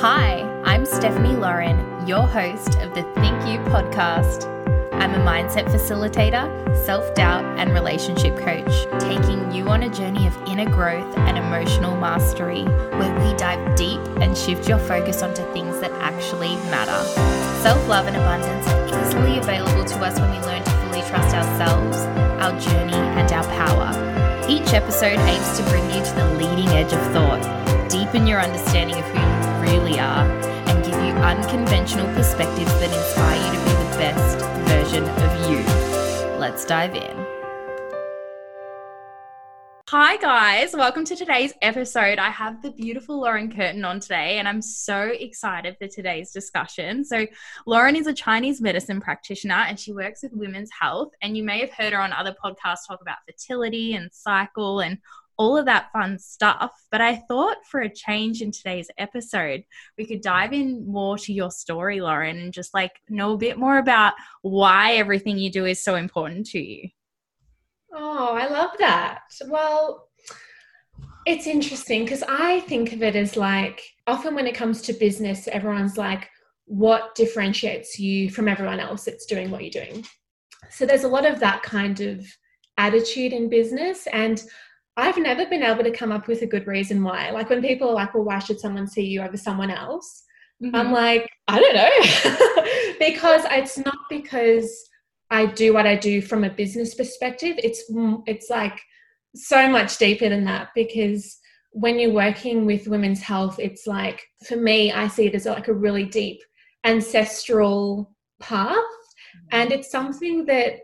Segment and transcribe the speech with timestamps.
[0.00, 4.46] Hi, I'm Stephanie Lauren, your host of the Think You podcast.
[4.94, 6.48] I'm a mindset facilitator,
[6.86, 11.98] self doubt, and relationship coach, taking you on a journey of inner growth and emotional
[11.98, 17.04] mastery, where we dive deep and shift your focus onto things that actually matter.
[17.60, 21.36] Self love and abundance are easily available to us when we learn to fully trust
[21.36, 21.98] ourselves,
[22.40, 24.46] our journey, and our power.
[24.48, 28.96] Each episode aims to bring you to the leading edge of thought, deepen your understanding
[28.96, 29.39] of who you
[29.70, 30.26] really are,
[30.68, 36.38] and give you unconventional perspectives that inspire you to be the best version of you.
[36.38, 37.26] Let's dive in.
[39.90, 40.72] Hi, guys.
[40.72, 42.18] Welcome to today's episode.
[42.18, 47.04] I have the beautiful Lauren Curtin on today, and I'm so excited for today's discussion.
[47.04, 47.26] So,
[47.66, 51.12] Lauren is a Chinese medicine practitioner and she works with women's health.
[51.22, 54.98] And you may have heard her on other podcasts talk about fertility and cycle and
[55.40, 56.70] all of that fun stuff.
[56.90, 59.64] But I thought for a change in today's episode,
[59.96, 63.58] we could dive in more to your story, Lauren, and just like know a bit
[63.58, 66.90] more about why everything you do is so important to you.
[67.90, 69.20] Oh, I love that.
[69.46, 70.10] Well,
[71.24, 75.48] it's interesting because I think of it as like often when it comes to business,
[75.48, 76.28] everyone's like,
[76.66, 80.04] what differentiates you from everyone else that's doing what you're doing?
[80.68, 82.26] So there's a lot of that kind of
[82.76, 84.06] attitude in business.
[84.12, 84.42] And
[85.00, 87.30] I've never been able to come up with a good reason why.
[87.30, 90.24] Like when people are like, well, why should someone see you over someone else?
[90.62, 90.76] Mm-hmm.
[90.76, 92.96] I'm like, I don't know.
[92.98, 94.70] because it's not because
[95.30, 97.56] I do what I do from a business perspective.
[97.58, 97.82] It's
[98.26, 98.78] it's like
[99.34, 101.38] so much deeper than that because
[101.72, 105.68] when you're working with women's health, it's like for me, I see it as like
[105.68, 106.40] a really deep
[106.84, 108.76] ancestral path,
[109.52, 110.80] and it's something that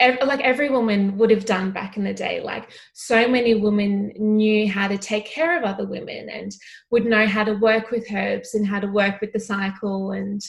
[0.00, 2.40] like every woman would have done back in the day.
[2.40, 6.52] Like so many women knew how to take care of other women and
[6.90, 10.40] would know how to work with herbs and how to work with the cycle and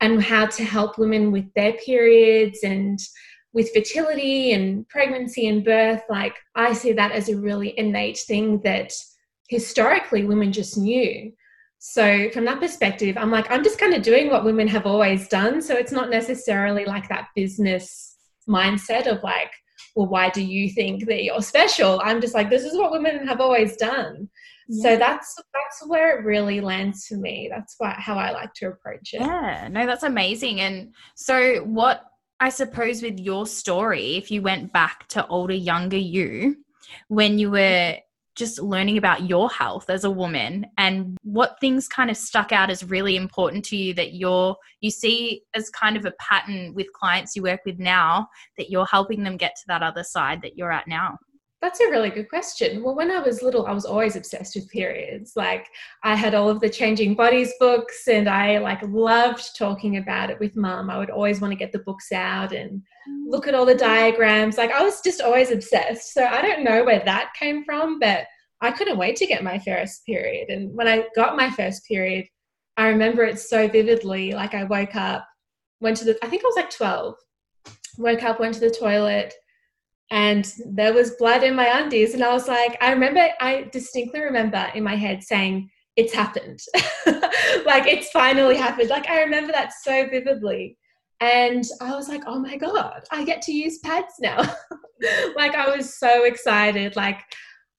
[0.00, 2.98] and how to help women with their periods and
[3.52, 6.02] with fertility and pregnancy and birth.
[6.08, 8.92] Like i see that as a really innate thing that
[9.48, 11.32] historically women just knew.
[11.78, 15.26] So from that perspective i'm like i'm just kind of doing what women have always
[15.26, 15.60] done.
[15.60, 18.13] So it's not necessarily like that business
[18.48, 19.50] mindset of like
[19.96, 22.00] well why do you think that you're special?
[22.04, 24.28] I'm just like this is what women have always done.
[24.70, 27.48] So that's that's where it really lands for me.
[27.50, 29.20] That's why, how i like to approach it.
[29.20, 29.68] Yeah.
[29.70, 30.60] No that's amazing.
[30.60, 32.04] And so what
[32.40, 36.56] i suppose with your story if you went back to older younger you
[37.06, 37.96] when you were
[38.34, 42.70] just learning about your health as a woman and what things kind of stuck out
[42.70, 46.92] as really important to you that you're you see as kind of a pattern with
[46.92, 50.56] clients you work with now that you're helping them get to that other side that
[50.56, 51.16] you're at now
[51.64, 52.82] that's a really good question.
[52.82, 55.32] Well, when I was little, I was always obsessed with periods.
[55.34, 55.66] Like
[56.02, 60.38] I had all of the changing bodies books and I like loved talking about it
[60.38, 60.90] with mum.
[60.90, 63.30] I would always want to get the books out and mm.
[63.30, 64.58] look at all the diagrams.
[64.58, 66.12] Like I was just always obsessed.
[66.12, 68.26] So I don't know where that came from, but
[68.60, 70.50] I couldn't wait to get my first period.
[70.50, 72.26] And when I got my first period,
[72.76, 74.32] I remember it so vividly.
[74.32, 75.26] Like I woke up,
[75.80, 77.14] went to the, I think I was like 12,
[77.96, 79.32] woke up, went to the toilet,
[80.10, 84.20] and there was blood in my undies and i was like i remember i distinctly
[84.20, 86.60] remember in my head saying it's happened.
[87.66, 88.90] Like it's finally happened.
[88.90, 90.76] Like i remember that so vividly.
[91.20, 94.38] And i was like oh my god i get to use pads now.
[95.36, 96.96] Like i was so excited.
[96.96, 97.20] Like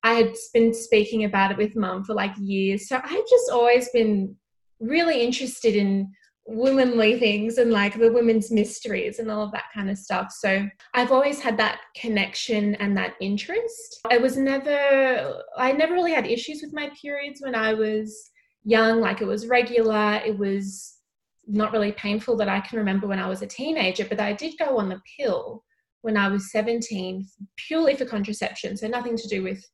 [0.02, 2.88] i had been speaking about it with mum for like years.
[2.88, 4.34] So i've just always been
[4.80, 6.10] really interested in
[6.48, 10.30] womanly things and like the women's mysteries and all of that kind of stuff.
[10.30, 14.00] So I've always had that connection and that interest.
[14.08, 18.30] I was never, I never really had issues with my periods when I was
[18.64, 20.98] young, like it was regular, it was
[21.46, 24.58] not really painful that I can remember when I was a teenager, but I did
[24.58, 25.64] go on the pill
[26.02, 29.64] when I was 17 purely for contraception, so nothing to do with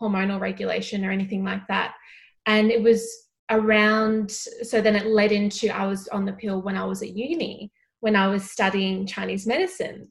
[0.00, 1.94] hormonal regulation or anything like that.
[2.46, 3.06] And it was
[3.52, 7.16] around so then it led into i was on the pill when i was at
[7.16, 7.70] uni
[8.00, 10.08] when i was studying chinese medicine.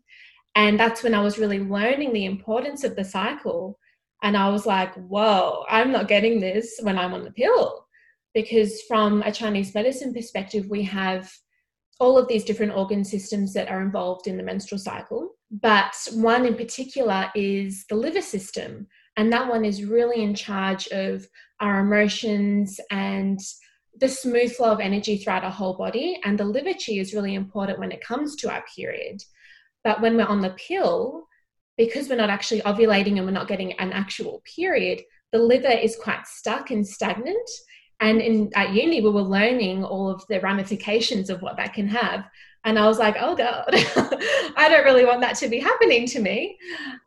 [0.55, 3.79] And that's when i was really learning the importance of the cycle.
[4.23, 7.85] And i was like whoa i'm not getting this when i'm on the pill.
[8.33, 11.31] Because from a chinese medicine perspective we have
[11.99, 15.35] all of these different organ systems that are involved in the menstrual cycle.
[15.51, 18.87] But one in particular is the liver system
[19.17, 21.27] and that one is really in charge of
[21.59, 23.39] our emotions and
[23.99, 26.19] the smooth flow of energy throughout our whole body.
[26.23, 29.21] And the liver chi is really important when it comes to our period.
[29.83, 31.27] But when we're on the pill,
[31.77, 35.97] because we're not actually ovulating and we're not getting an actual period, the liver is
[36.01, 37.49] quite stuck and stagnant.
[37.99, 41.87] And in at uni, we were learning all of the ramifications of what that can
[41.87, 42.25] have.
[42.63, 43.69] And I was like, oh God,
[44.55, 46.57] I don't really want that to be happening to me.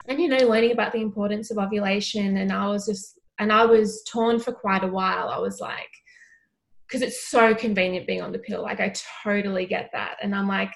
[0.09, 2.39] And, you know, learning about the importance of ovulation.
[2.39, 5.29] And I was just, and I was torn for quite a while.
[5.29, 5.91] I was like,
[6.87, 8.62] because it's so convenient being on the pill.
[8.62, 8.93] Like, I
[9.23, 10.17] totally get that.
[10.23, 10.73] And I'm like,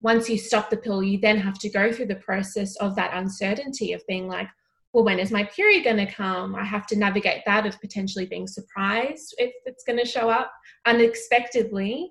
[0.00, 3.14] once you stop the pill, you then have to go through the process of that
[3.14, 4.48] uncertainty of being like,
[4.92, 6.54] well, when is my period going to come?
[6.54, 10.52] I have to navigate that of potentially being surprised if it's going to show up
[10.84, 12.10] unexpectedly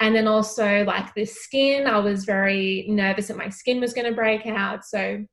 [0.00, 4.06] and then also like the skin i was very nervous that my skin was going
[4.06, 4.84] to break out.
[4.84, 5.24] So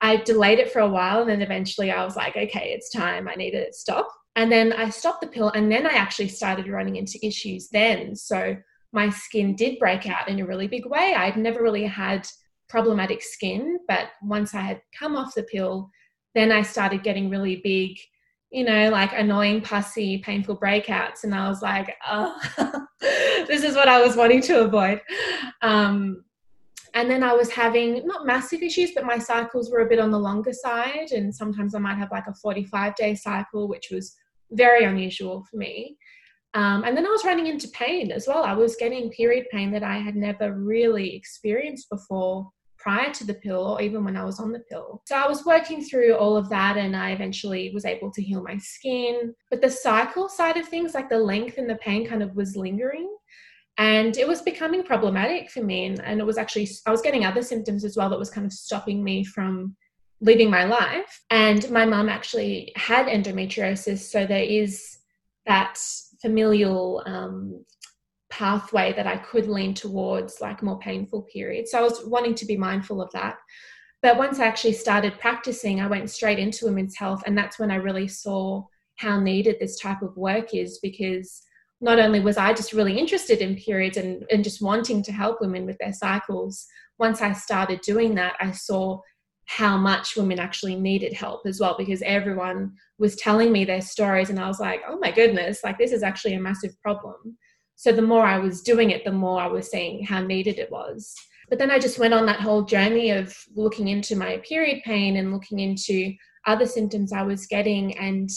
[0.00, 3.28] i delayed it for a while and then eventually i was like okay it's time.
[3.28, 4.08] I need to stop.
[4.36, 8.14] And then i stopped the pill and then i actually started running into issues then.
[8.14, 8.56] So
[8.92, 11.14] my skin did break out in a really big way.
[11.14, 12.26] I'd never really had
[12.68, 15.90] problematic skin but once i had come off the pill
[16.34, 17.96] then i started getting really big
[18.50, 21.24] you know, like annoying, pussy, painful breakouts.
[21.24, 22.38] And I was like, oh,
[23.00, 25.02] this is what I was wanting to avoid.
[25.60, 26.24] Um,
[26.94, 30.10] and then I was having not massive issues, but my cycles were a bit on
[30.10, 31.12] the longer side.
[31.12, 34.16] And sometimes I might have like a 45 day cycle, which was
[34.52, 35.98] very unusual for me.
[36.54, 38.42] Um, and then I was running into pain as well.
[38.42, 43.34] I was getting period pain that I had never really experienced before prior to the
[43.34, 45.02] pill or even when I was on the pill.
[45.06, 48.42] So I was working through all of that and I eventually was able to heal
[48.42, 49.34] my skin.
[49.50, 52.56] But the cycle side of things, like the length and the pain, kind of was
[52.56, 53.14] lingering.
[53.78, 55.86] And it was becoming problematic for me.
[55.86, 58.46] And, and it was actually, I was getting other symptoms as well that was kind
[58.46, 59.76] of stopping me from
[60.20, 61.22] living my life.
[61.30, 63.98] And my mum actually had endometriosis.
[63.98, 64.98] So there is
[65.46, 65.78] that
[66.20, 67.64] familial um,
[68.38, 71.72] pathway that I could lean towards like more painful periods.
[71.72, 73.36] So I was wanting to be mindful of that.
[74.00, 77.24] But once I actually started practicing, I went straight into women's health.
[77.26, 78.62] And that's when I really saw
[78.96, 81.42] how needed this type of work is because
[81.80, 85.40] not only was I just really interested in periods and, and just wanting to help
[85.40, 86.64] women with their cycles,
[86.98, 89.00] once I started doing that, I saw
[89.46, 94.30] how much women actually needed help as well because everyone was telling me their stories
[94.30, 97.36] and I was like, oh my goodness, like this is actually a massive problem.
[97.78, 100.68] So the more I was doing it, the more I was seeing how needed it
[100.68, 101.14] was.
[101.48, 105.16] But then I just went on that whole journey of looking into my period pain
[105.16, 106.12] and looking into
[106.44, 107.96] other symptoms I was getting.
[107.96, 108.28] And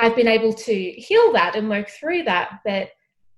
[0.00, 2.58] I've been able to heal that and work through that.
[2.64, 2.90] But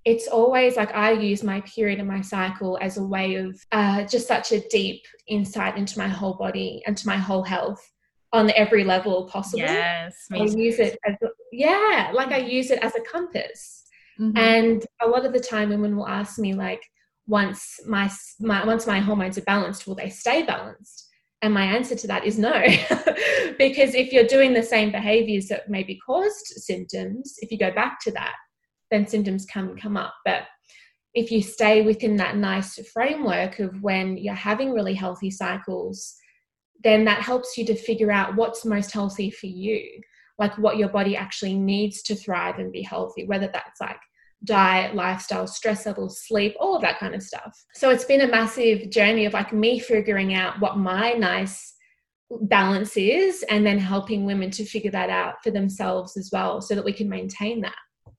[0.07, 4.05] it's always like I use my period and my cycle as a way of uh,
[4.05, 7.87] just such a deep insight into my whole body and to my whole health
[8.33, 9.61] on every level possible.
[9.61, 11.17] Yes, I use it as
[11.53, 13.84] yeah, like I use it as a compass.
[14.21, 14.37] Mm-hmm.
[14.37, 16.83] And a lot of the time, women will ask me, like,
[17.27, 21.09] once my, my once my hormones are balanced, will they stay balanced?
[21.43, 22.53] And my answer to that is no,
[23.59, 28.01] because if you're doing the same behaviors that maybe caused symptoms, if you go back
[28.01, 28.35] to that,
[28.91, 30.15] then symptoms can come up.
[30.25, 30.45] But
[31.13, 36.15] if you stay within that nice framework of when you're having really healthy cycles,
[36.83, 39.83] then that helps you to figure out what's most healthy for you
[40.39, 44.01] like what your body actually needs to thrive and be healthy, whether that's like
[44.45, 47.65] diet, lifestyle, stress levels, sleep, all of that kind of stuff.
[47.75, 51.75] So it's been a massive journey of like me figuring out what my nice
[52.43, 56.75] balance is and then helping women to figure that out for themselves as well so
[56.75, 57.75] that we can maintain that.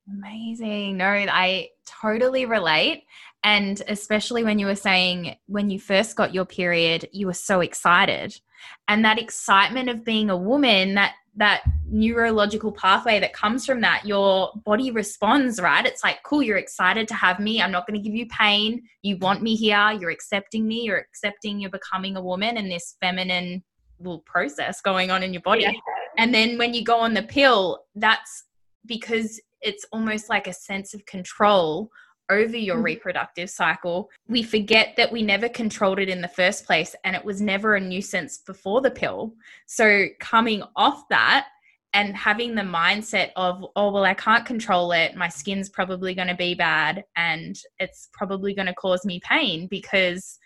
[0.10, 0.98] Amazing.
[0.98, 3.04] No, I totally relate.
[3.44, 7.62] And especially when you were saying when you first got your period, you were so
[7.62, 8.40] excited.
[8.88, 14.06] And that excitement of being a woman, that that neurological pathway that comes from that
[14.06, 15.86] your body responds right?
[15.86, 17.62] It's like cool you're excited to have me.
[17.62, 18.84] I'm not going to give you pain.
[19.02, 19.92] You want me here.
[20.00, 20.82] You're accepting me.
[20.84, 23.64] You're accepting you're becoming a woman and this feminine
[24.00, 25.64] little process going on in your body.
[25.64, 25.72] Yeah.
[26.18, 28.46] and then when you go on the pill that's
[28.86, 31.90] because it's almost like a sense of control
[32.30, 32.86] over your mm-hmm.
[32.86, 37.24] reproductive cycle, we forget that we never controlled it in the first place and it
[37.24, 39.34] was never a nuisance before the pill.
[39.66, 41.48] So, coming off that
[41.94, 46.28] and having the mindset of, oh, well, I can't control it, my skin's probably going
[46.28, 50.38] to be bad and it's probably going to cause me pain because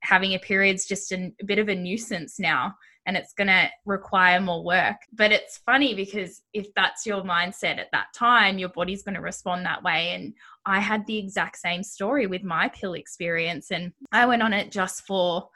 [0.00, 2.74] having a period's just a, a bit of a nuisance now
[3.06, 4.96] and it's going to require more work.
[5.12, 9.20] But it's funny because if that's your mindset at that time, your body's going to
[9.20, 10.10] respond that way.
[10.10, 10.34] And
[10.66, 13.70] I had the exact same story with my pill experience.
[13.70, 15.48] And I went on it just for,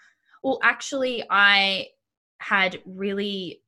[0.43, 1.89] well, actually, I
[2.39, 3.63] had really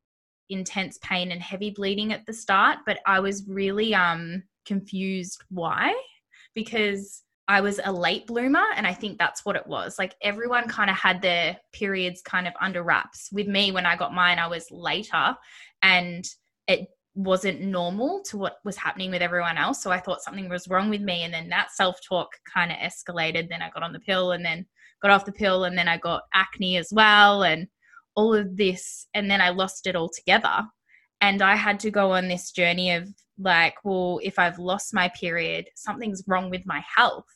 [0.48, 5.92] intense pain and heavy bleeding at the start, but I was really um confused why
[6.54, 9.98] because I was a late bloomer, and I think that's what it was.
[9.98, 13.28] Like everyone kind of had their periods kind of under wraps.
[13.32, 15.36] With me, when I got mine, I was later,
[15.82, 16.24] and
[16.68, 19.82] it wasn't normal to what was happening with everyone else.
[19.82, 21.24] So I thought something was wrong with me.
[21.24, 23.48] And then that self talk kind of escalated.
[23.48, 24.66] Then I got on the pill and then
[25.02, 25.64] got off the pill.
[25.64, 27.66] And then I got acne as well and
[28.14, 29.06] all of this.
[29.14, 30.62] And then I lost it all together.
[31.20, 33.08] And I had to go on this journey of
[33.42, 37.26] like, well, if I've lost my period, something's wrong with my health.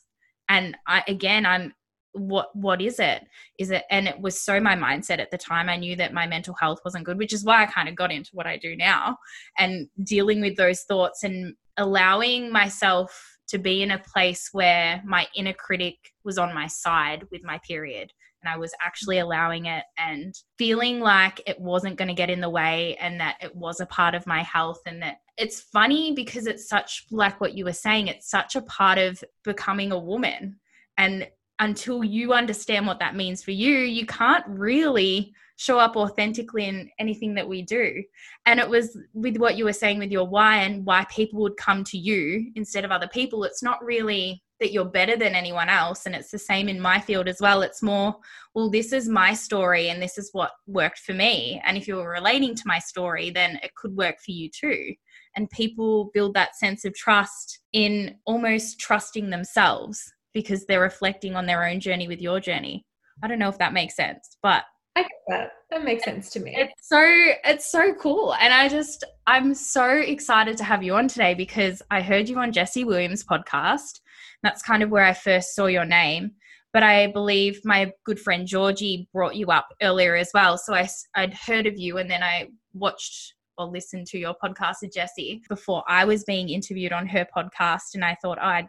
[0.49, 1.73] And I, again, I'm
[2.13, 3.23] what what is it
[3.59, 6.25] is it and it was so my mindset at the time i knew that my
[6.25, 8.75] mental health wasn't good which is why i kind of got into what i do
[8.75, 9.15] now
[9.57, 15.27] and dealing with those thoughts and allowing myself to be in a place where my
[15.35, 18.11] inner critic was on my side with my period
[18.47, 22.41] and i was actually allowing it and feeling like it wasn't going to get in
[22.41, 26.13] the way and that it was a part of my health and that it's funny
[26.13, 29.99] because it's such like what you were saying it's such a part of becoming a
[29.99, 30.55] woman
[30.97, 31.27] and
[31.59, 36.89] until you understand what that means for you, you can't really show up authentically in
[36.99, 38.03] anything that we do.
[38.45, 41.57] And it was with what you were saying with your why and why people would
[41.57, 43.43] come to you instead of other people.
[43.43, 46.05] It's not really that you're better than anyone else.
[46.05, 47.61] And it's the same in my field as well.
[47.61, 48.15] It's more,
[48.55, 51.61] well, this is my story and this is what worked for me.
[51.65, 54.93] And if you're relating to my story, then it could work for you too.
[55.35, 60.01] And people build that sense of trust in almost trusting themselves
[60.33, 62.85] because they're reflecting on their own journey with your journey.
[63.23, 64.63] I don't know if that makes sense, but
[64.95, 65.51] I get that.
[65.69, 66.55] That makes sense to me.
[66.55, 68.33] It's so it's so cool.
[68.35, 72.39] And I just I'm so excited to have you on today because I heard you
[72.39, 73.99] on Jesse Williams podcast.
[74.43, 76.31] That's kind of where I first saw your name.
[76.73, 80.57] But I believe my good friend Georgie brought you up earlier as well.
[80.57, 84.75] So I, I'd heard of you and then I watched or listened to your podcast
[84.81, 87.95] with Jesse before I was being interviewed on her podcast.
[87.95, 88.67] And I thought, oh, I'd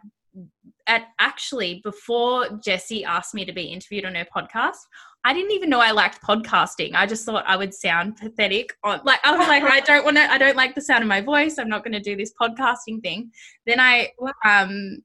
[0.87, 4.77] at actually before Jesse asked me to be interviewed on her podcast,
[5.23, 6.95] I didn't even know I liked podcasting.
[6.95, 8.73] I just thought I would sound pathetic.
[8.83, 10.23] On, like I was like, I don't want to.
[10.23, 11.57] I don't like the sound of my voice.
[11.57, 13.31] I'm not going to do this podcasting thing.
[13.65, 14.11] Then I,
[14.45, 14.99] um,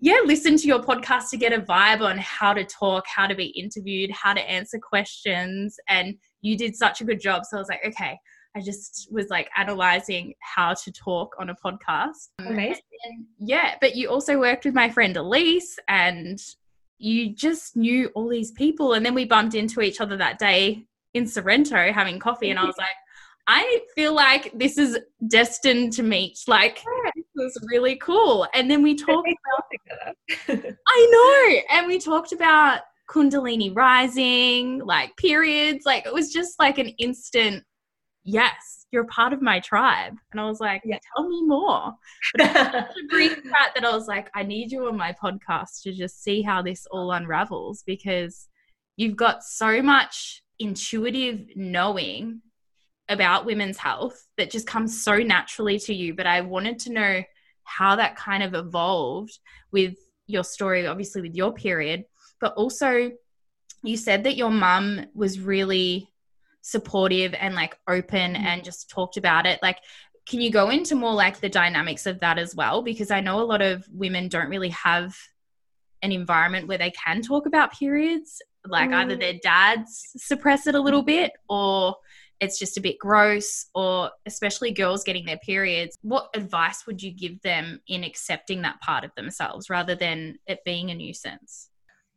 [0.00, 3.34] yeah, listen to your podcast to get a vibe on how to talk, how to
[3.34, 7.44] be interviewed, how to answer questions, and you did such a good job.
[7.44, 8.18] So I was like, okay,
[8.56, 12.30] I just was like analyzing how to talk on a podcast.
[12.40, 12.82] Amazing.
[13.04, 16.40] And, yeah, but you also worked with my friend Elise and
[16.98, 18.94] you just knew all these people.
[18.94, 22.50] And then we bumped into each other that day in Sorrento having coffee.
[22.50, 22.88] And I was like,
[23.46, 26.38] I feel like this is destined to meet.
[26.46, 28.46] Like, this was really cool.
[28.54, 29.28] And then we talked
[29.90, 31.60] about, I know.
[31.78, 35.84] And we talked about Kundalini rising, like periods.
[35.84, 37.64] Like, it was just like an instant
[38.24, 40.14] yes, you're part of my tribe.
[40.32, 40.98] And I was like, yeah.
[41.16, 41.92] tell me more.
[42.36, 45.92] But a brief chat that I was like, I need you on my podcast to
[45.92, 48.48] just see how this all unravels because
[48.96, 52.42] you've got so much intuitive knowing
[53.08, 56.14] about women's health that just comes so naturally to you.
[56.14, 57.22] But I wanted to know
[57.70, 59.38] how that kind of evolved
[59.70, 59.94] with
[60.26, 62.04] your story, obviously with your period,
[62.40, 63.10] but also
[63.82, 66.10] you said that your mum was really
[66.62, 68.44] supportive and like open mm-hmm.
[68.44, 69.78] and just talked about it like
[70.26, 73.40] can you go into more like the dynamics of that as well because i know
[73.40, 75.16] a lot of women don't really have
[76.02, 78.94] an environment where they can talk about periods like mm.
[78.94, 81.96] either their dads suppress it a little bit or
[82.40, 87.12] it's just a bit gross or especially girls getting their periods what advice would you
[87.12, 91.70] give them in accepting that part of themselves rather than it being a nuisance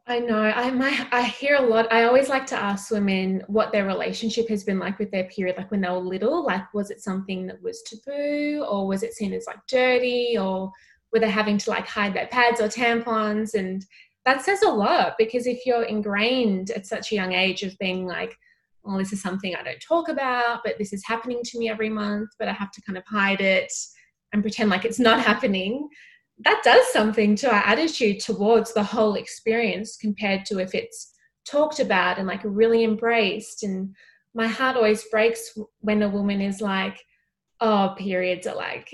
[0.06, 0.42] I know.
[0.42, 1.92] I my, I hear a lot.
[1.92, 5.56] I always like to ask women what their relationship has been like with their period,
[5.58, 6.44] like when they were little.
[6.44, 10.74] Like, was it something that was taboo, or was it seen as like dirty, or
[11.14, 13.54] were they having to like hide their pads or tampons?
[13.54, 13.86] And
[14.26, 18.06] that says a lot because if you're ingrained at such a young age of being
[18.06, 18.36] like,
[18.84, 21.90] "Well, this is something I don't talk about, but this is happening to me every
[21.90, 23.72] month, but I have to kind of hide it
[24.34, 25.90] and pretend like it's not happening."
[26.40, 31.14] that does something to our attitude towards the whole experience compared to if it's
[31.46, 33.64] talked about and like really embraced.
[33.64, 33.96] And
[34.34, 37.00] my heart always breaks when a woman is like
[37.62, 38.94] oh periods are like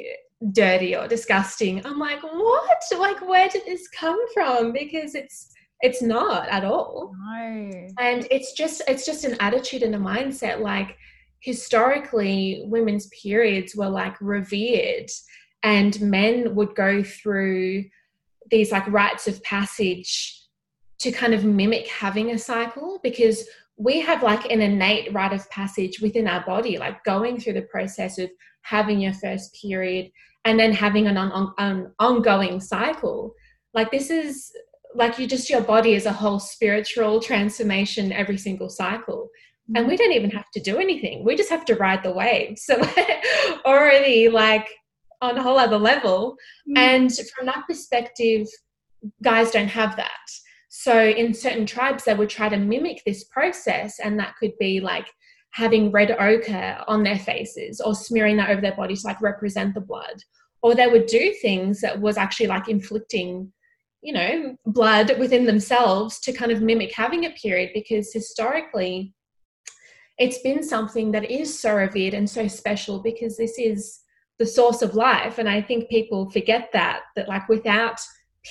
[0.51, 1.85] dirty or disgusting.
[1.85, 2.81] I'm like what?
[2.97, 4.73] Like where did this come from?
[4.73, 5.51] Because it's
[5.81, 7.87] it's not at all no.
[7.99, 10.97] and it's just it's just an attitude and a mindset like
[11.39, 15.09] historically women's periods were like revered
[15.63, 17.83] and men would go through
[18.51, 20.41] these like rites of passage
[20.99, 25.49] to kind of mimic having a cycle because we have like an innate rite of
[25.49, 28.29] passage within our body like going through the process of
[28.63, 30.11] having your first period
[30.43, 33.33] and then having an, on, an ongoing cycle
[33.73, 34.51] like this is
[34.95, 39.29] like you just your body is a whole spiritual transformation every single cycle.
[39.75, 41.23] And we don't even have to do anything.
[41.23, 42.57] We just have to ride the wave.
[42.57, 42.81] So
[43.65, 44.67] already like
[45.21, 46.35] on a whole other level.
[46.69, 46.77] Mm.
[46.77, 48.47] and from that perspective
[49.21, 50.25] guys don't have that.
[50.69, 54.79] So in certain tribes they would try to mimic this process and that could be
[54.79, 55.07] like
[55.51, 59.73] having red ochre on their faces or smearing that over their bodies to like represent
[59.73, 60.23] the blood.
[60.61, 63.51] Or they would do things that was actually like inflicting
[64.01, 69.13] you know blood within themselves to kind of mimic having a period because historically
[70.17, 73.99] it's been something that is so revered and so special because this is
[74.37, 75.37] the source of life.
[75.37, 77.99] And i think people forget that that like without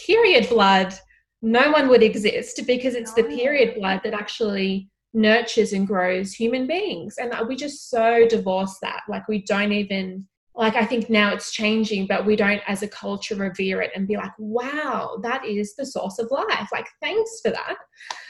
[0.07, 0.95] period blood
[1.41, 6.67] no one would exist because it's the period blood that actually nurtures and grows human
[6.67, 7.17] beings.
[7.19, 9.03] And uh, we just so divorce that.
[9.09, 10.27] Like we don't even
[10.59, 14.09] like i think now it's changing but we don't as a culture revere it and
[14.09, 16.69] be like wow that is the source of life.
[16.73, 17.77] Like thanks for that.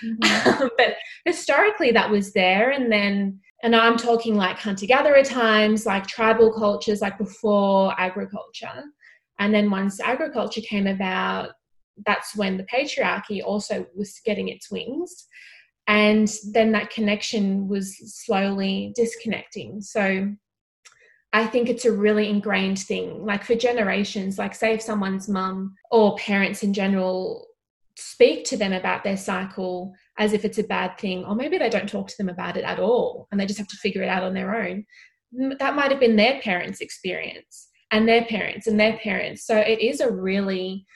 [0.05, 0.67] Mm-hmm.
[0.77, 0.95] but
[1.25, 6.53] historically that was there and then and i'm talking like hunter gatherer times like tribal
[6.53, 8.85] cultures like before agriculture.
[9.41, 11.51] And then once agriculture came about
[12.07, 15.27] that's when the patriarchy also was getting its wings.
[15.89, 19.81] And then that connection was slowly disconnecting.
[19.81, 20.29] So
[21.33, 23.25] I think it's a really ingrained thing.
[23.25, 27.47] Like for generations, like say if someone's mum or parents in general
[27.97, 31.69] speak to them about their cycle as if it's a bad thing, or maybe they
[31.69, 34.09] don't talk to them about it at all and they just have to figure it
[34.09, 34.85] out on their own,
[35.59, 39.45] that might have been their parents' experience and their parents and their parents.
[39.45, 40.87] So it is a really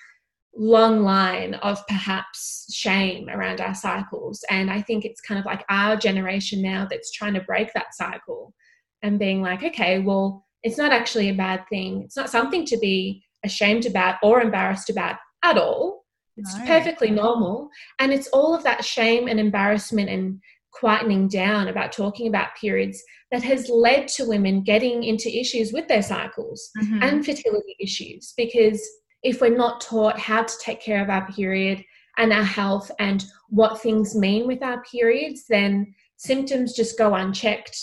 [0.55, 4.45] long line of perhaps shame around our cycles.
[4.51, 7.95] And I think it's kind of like our generation now that's trying to break that
[7.95, 8.55] cycle
[9.03, 12.03] and being like, okay, well, it's not actually a bad thing.
[12.03, 16.05] It's not something to be ashamed about or embarrassed about at all.
[16.37, 16.65] It's no.
[16.67, 17.69] perfectly normal.
[17.99, 20.41] And it's all of that shame and embarrassment and
[20.81, 25.89] quietening down about talking about periods that has led to women getting into issues with
[25.89, 27.03] their cycles mm-hmm.
[27.03, 28.33] and fertility issues.
[28.37, 28.83] Because
[29.23, 31.85] if we're not taught how to take care of our period
[32.19, 37.77] and our health and what things mean with our periods, then symptoms just go unchecked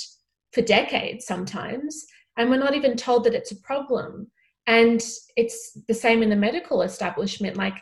[0.60, 2.06] for decades sometimes,
[2.38, 4.30] and we're not even told that it's a problem.
[4.68, 5.02] And
[5.38, 7.56] it's the same in the medical establishment.
[7.56, 7.76] Like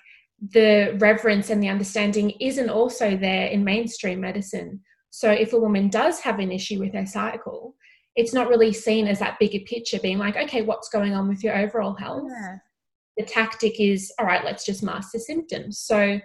[0.52, 4.82] the reverence and the understanding isn't also there in mainstream medicine.
[5.10, 7.76] So if a woman does have an issue with her cycle,
[8.16, 11.44] it's not really seen as that bigger picture being like, okay, what's going on with
[11.44, 12.30] your overall health?
[12.30, 12.58] Yeah.
[13.18, 15.80] The tactic is, all right, let's just mask the symptoms.
[15.80, 16.20] So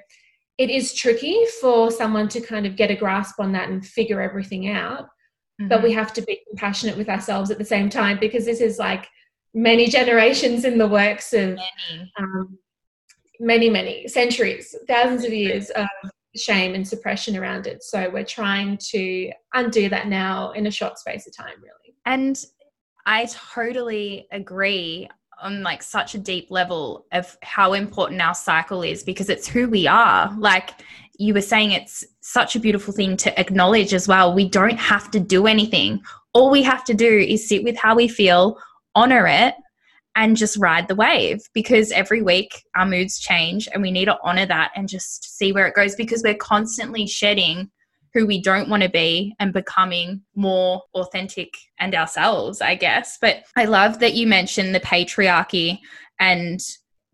[0.58, 4.20] it is tricky for someone to kind of get a grasp on that and figure
[4.20, 5.06] everything out
[5.60, 5.68] mm-hmm.
[5.68, 5.98] but we mm-hmm.
[5.98, 9.08] have to be compassionate with ourselves at the same time because this is like
[9.54, 12.58] many generations in the works of many, um,
[13.40, 15.86] many, many centuries, thousands of years of
[16.34, 17.82] shame and suppression around it.
[17.82, 21.96] So we're trying to undo that now in a short space of time, really.
[22.06, 22.42] And
[23.04, 25.08] I totally agree
[25.40, 29.68] on like such a deep level of how important our cycle is because it's who
[29.68, 30.34] we are.
[30.38, 30.70] Like
[31.18, 34.34] you were saying it's such a beautiful thing to acknowledge as well.
[34.34, 36.00] We don't have to do anything.
[36.32, 38.58] All we have to do is sit with how we feel,
[38.94, 39.54] honor it,
[40.14, 44.18] and just ride the wave because every week our moods change and we need to
[44.22, 47.70] honor that and just see where it goes because we're constantly shedding
[48.12, 53.16] who we don't want to be and becoming more authentic and ourselves, I guess.
[53.20, 55.78] But I love that you mentioned the patriarchy
[56.20, 56.60] and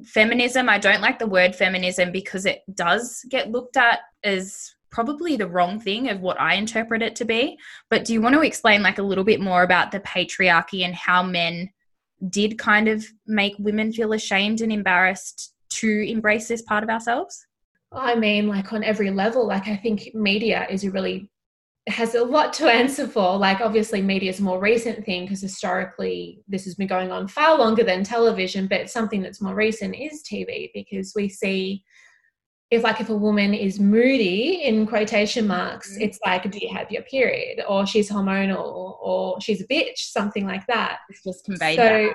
[0.05, 0.69] feminism.
[0.69, 5.49] I don't like the word feminism because it does get looked at as probably the
[5.49, 7.59] wrong thing of what I interpret it to be.
[7.91, 10.95] But do you want to explain like a little bit more about the patriarchy and
[10.95, 11.71] how men
[12.29, 17.47] did kind of make women feel ashamed and embarrassed to embrace this part of ourselves?
[17.93, 21.31] I mean, like on every level, like I think media is a really
[21.89, 23.37] has a lot to answer for.
[23.37, 27.29] Like, obviously, media is a more recent thing because historically this has been going on
[27.29, 31.85] far longer than television, but something that's more recent is TV because we see
[32.71, 36.03] if like if a woman is moody in quotation marks mm-hmm.
[36.03, 40.47] it's like do you have your period or she's hormonal or she's a bitch something
[40.47, 42.13] like that it's just conveyed so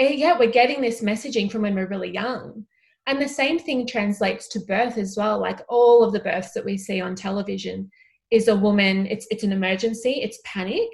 [0.00, 2.66] eh, yeah we're getting this messaging from when we're really young
[3.06, 5.40] and the same thing translates to birth as well.
[5.40, 7.90] Like all of the births that we see on television
[8.32, 10.88] is a woman, it's it's an emergency, it's panic.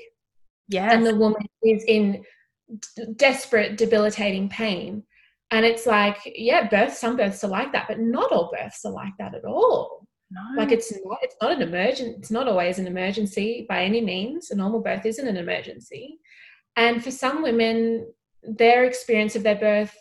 [0.69, 0.93] Yeah.
[0.93, 2.25] And the woman is in
[3.17, 5.05] desperate, debilitating pain.
[5.51, 8.93] And it's like, yeah, births, some births are like that, but not all births are
[8.93, 10.07] like that at all.
[10.31, 10.43] No.
[10.59, 14.51] Like it's not it's not an emergent it's not always an emergency by any means.
[14.51, 16.19] A normal birth isn't an emergency.
[16.77, 19.97] And for some women, their experience of their birth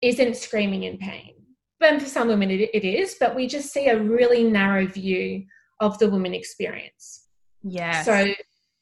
[0.00, 1.34] isn't screaming in pain.
[1.78, 5.44] But for some women, it, it is, but we just see a really narrow view
[5.80, 7.26] of the woman experience.
[7.62, 8.02] Yeah.
[8.02, 8.32] So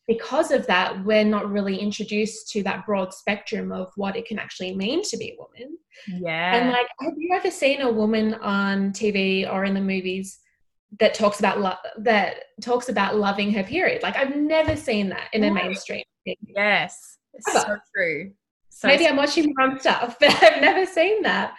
[0.09, 4.39] because of that, we're not really introduced to that broad spectrum of what it can
[4.39, 5.77] actually mean to be a woman.
[6.07, 6.57] Yeah.
[6.57, 10.39] And like, have you ever seen a woman on TV or in the movies
[10.99, 14.03] that talks about love that talks about loving her period?
[14.03, 16.37] Like, I've never seen that in a mainstream thing.
[16.57, 18.33] Yes, it's so true.
[18.71, 21.55] So Maybe I'm watching wrong stuff, but I've never seen that.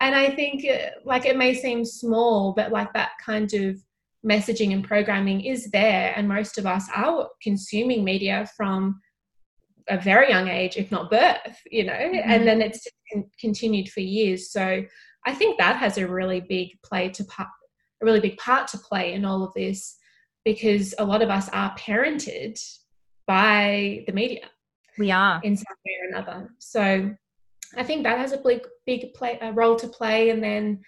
[0.00, 3.76] And I think, uh, like, it may seem small, but like that kind of
[4.24, 9.00] messaging and programming is there and most of us are consuming media from
[9.88, 12.30] a very young age if not birth you know mm-hmm.
[12.30, 12.86] and then it's
[13.40, 14.50] continued for years.
[14.50, 14.84] So
[15.24, 17.48] i think that has a really big play to part
[18.00, 19.96] a really big part to play in all of this
[20.44, 22.60] because a lot of us are parented
[23.26, 24.50] by the media
[24.98, 25.40] we are.
[25.42, 26.50] in some way or another.
[26.58, 27.14] So
[27.76, 30.78] i think that has a big big play a role to play and then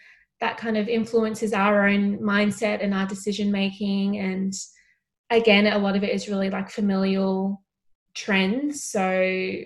[0.44, 4.18] that kind of influences our own mindset and our decision making.
[4.18, 4.52] And
[5.30, 7.62] again a lot of it is really like familial
[8.14, 8.84] trends.
[8.84, 9.62] So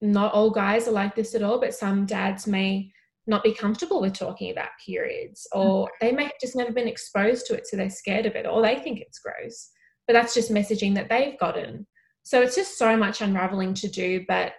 [0.00, 2.90] not all guys are like this at all but some dads may
[3.28, 6.06] not be comfortable with talking about periods or mm-hmm.
[6.06, 8.60] they may have just never been exposed to it so they're scared of it or
[8.60, 9.70] they think it's gross.
[10.08, 11.86] But that's just messaging that they've gotten.
[12.24, 14.24] So it's just so much unraveling to do.
[14.26, 14.54] But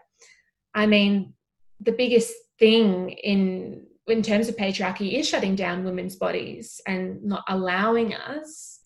[0.74, 1.34] i mean
[1.82, 7.44] the biggest thing in in terms of patriarchy is shutting down women's bodies and not
[7.48, 8.80] allowing us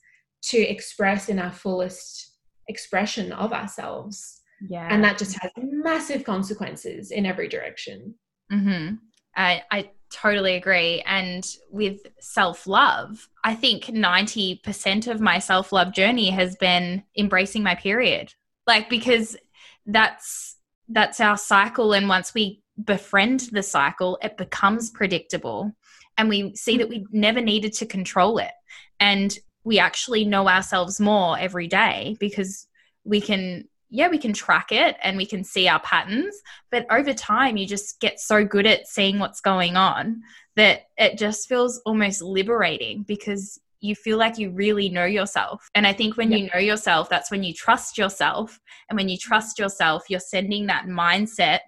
[0.44, 2.34] to express in our fullest
[2.68, 4.42] expression of ourselves.
[4.68, 4.88] Yeah.
[4.90, 8.16] And that just has massive consequences in every direction.
[8.52, 8.96] Mm-hmm.
[9.36, 11.02] I, I totally agree.
[11.06, 18.34] And with self-love i think 90% of my self-love journey has been embracing my period.
[18.68, 19.38] Like because
[19.86, 20.58] that's
[20.90, 21.94] that's our cycle.
[21.94, 25.72] And once we befriend the cycle, it becomes predictable.
[26.18, 28.52] And we see that we never needed to control it.
[29.00, 32.68] And we actually know ourselves more every day because
[33.04, 36.36] we can, yeah, we can track it and we can see our patterns.
[36.70, 40.22] But over time, you just get so good at seeing what's going on
[40.56, 45.70] that it just feels almost liberating because you feel like you really know yourself.
[45.74, 46.38] And I think when yeah.
[46.38, 48.60] you know yourself, that's when you trust yourself.
[48.90, 51.60] And when you trust yourself, you're sending that mindset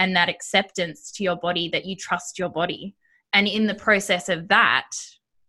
[0.00, 2.96] and that acceptance to your body that you trust your body.
[3.32, 4.90] And in the process of that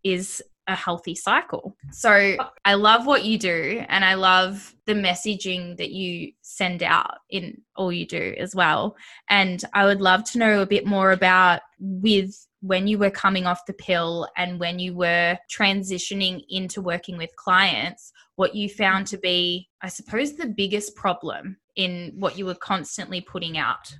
[0.03, 1.75] is a healthy cycle.
[1.91, 2.35] So
[2.65, 7.61] I love what you do and I love the messaging that you send out in
[7.75, 8.95] all you do as well.
[9.29, 13.45] And I would love to know a bit more about with when you were coming
[13.45, 19.07] off the pill and when you were transitioning into working with clients, what you found
[19.07, 23.95] to be, I suppose, the biggest problem in what you were constantly putting out.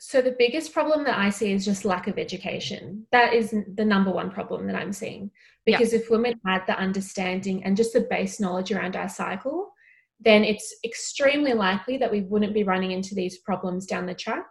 [0.00, 3.06] So the biggest problem that I see is just lack of education.
[3.12, 5.30] That is the number one problem that I'm seeing.
[5.66, 9.72] Because if women had the understanding and just the base knowledge around our cycle,
[10.20, 14.46] then it's extremely likely that we wouldn't be running into these problems down the track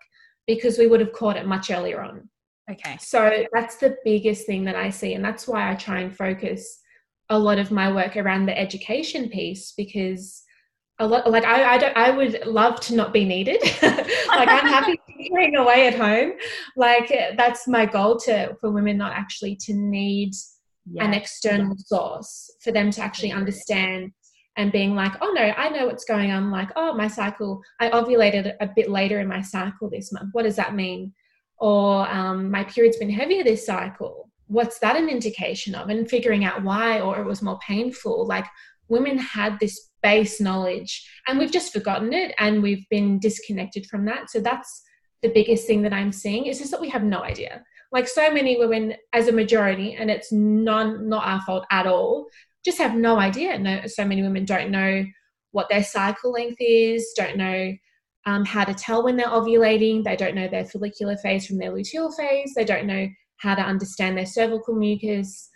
[0.46, 2.30] because we would have caught it much earlier on.
[2.70, 2.98] Okay.
[3.00, 5.14] So that's the biggest thing that I see.
[5.14, 6.80] And that's why I try and focus
[7.30, 10.44] a lot of my work around the education piece because
[11.00, 13.62] a lot like I I, don't, I would love to not be needed.
[13.82, 16.34] like I'm happy figuring away at home.
[16.76, 20.34] Like that's my goal to for women not actually to need
[20.90, 21.06] yeah.
[21.06, 21.84] an external yeah.
[21.86, 24.12] source for them to actually understand
[24.58, 26.50] and being like, oh no, I know what's going on.
[26.50, 30.30] Like, oh, my cycle, I ovulated a bit later in my cycle this month.
[30.32, 31.14] What does that mean?
[31.60, 34.32] Or um, my period's been heavier this cycle.
[34.48, 35.90] What's that an indication of?
[35.90, 38.26] And figuring out why, or it was more painful.
[38.26, 38.46] Like,
[38.90, 44.06] women had this base knowledge and we've just forgotten it and we've been disconnected from
[44.06, 44.30] that.
[44.30, 44.84] So that's
[45.22, 47.64] the biggest thing that I'm seeing is just that we have no idea.
[47.92, 52.28] Like so many women as a majority, and it's non not our fault at all,
[52.66, 53.58] just have no idea.
[53.58, 55.06] No, so many women don't know
[55.52, 57.74] what their cycle length is, don't know
[58.28, 61.72] um, how to tell when they're ovulating, they don't know their follicular phase from their
[61.72, 65.50] luteal phase, they don't know how to understand their cervical mucus,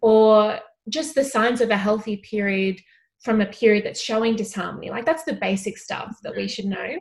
[0.00, 2.80] or just the signs of a healthy period
[3.22, 4.90] from a period that's showing disharmony.
[4.90, 6.48] Like that's the basic stuff that we mm-hmm.
[6.48, 6.98] should know.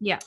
[0.00, 0.18] Yeah.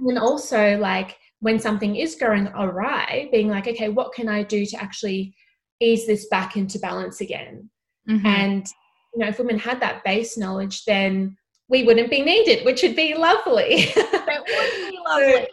[0.00, 4.42] And then also like when something is going awry, being like, okay, what can I
[4.42, 5.34] do to actually
[5.80, 7.70] ease this back into balance again?
[8.08, 8.26] Mm-hmm.
[8.26, 8.66] And
[9.14, 11.36] you know, if women had that base knowledge, then
[11.68, 13.92] we wouldn't be needed, which would be lovely.
[13.94, 15.48] that would be lovely.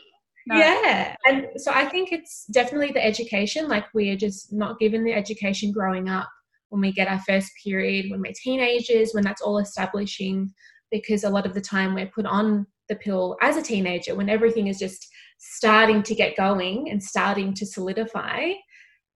[0.47, 0.57] No.
[0.57, 1.15] Yeah.
[1.25, 3.67] And so I think it's definitely the education.
[3.67, 6.29] Like we are just not given the education growing up
[6.69, 10.53] when we get our first period, when we're teenagers, when that's all establishing,
[10.89, 14.29] because a lot of the time we're put on the pill as a teenager when
[14.29, 15.07] everything is just
[15.39, 18.51] starting to get going and starting to solidify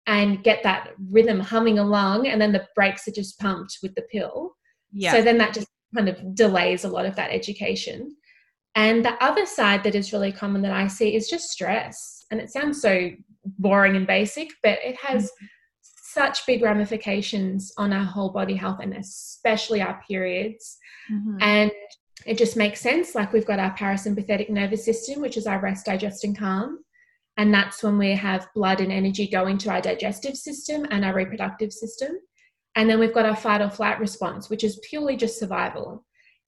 [0.07, 4.03] and get that rhythm humming along, and then the brakes are just pumped with the
[4.11, 4.53] pill.
[4.93, 5.13] Yeah.
[5.13, 8.17] So then that just kind of delays a lot of that education.
[8.75, 12.25] And the other side that is really common that I see is just stress.
[12.31, 13.11] And it sounds so
[13.59, 15.47] boring and basic, but it has mm-hmm.
[16.03, 20.79] such big ramifications on our whole body health and especially our periods.
[21.13, 21.37] Mm-hmm.
[21.41, 21.73] And
[22.27, 23.15] it just makes sense.
[23.15, 26.81] Like we've got our parasympathetic nervous system, which is our rest, digest, and calm.
[27.37, 31.15] And that's when we have blood and energy going to our digestive system and our
[31.15, 32.13] reproductive system.
[32.77, 36.05] And then we've got our fight or flight response, which is purely just survival.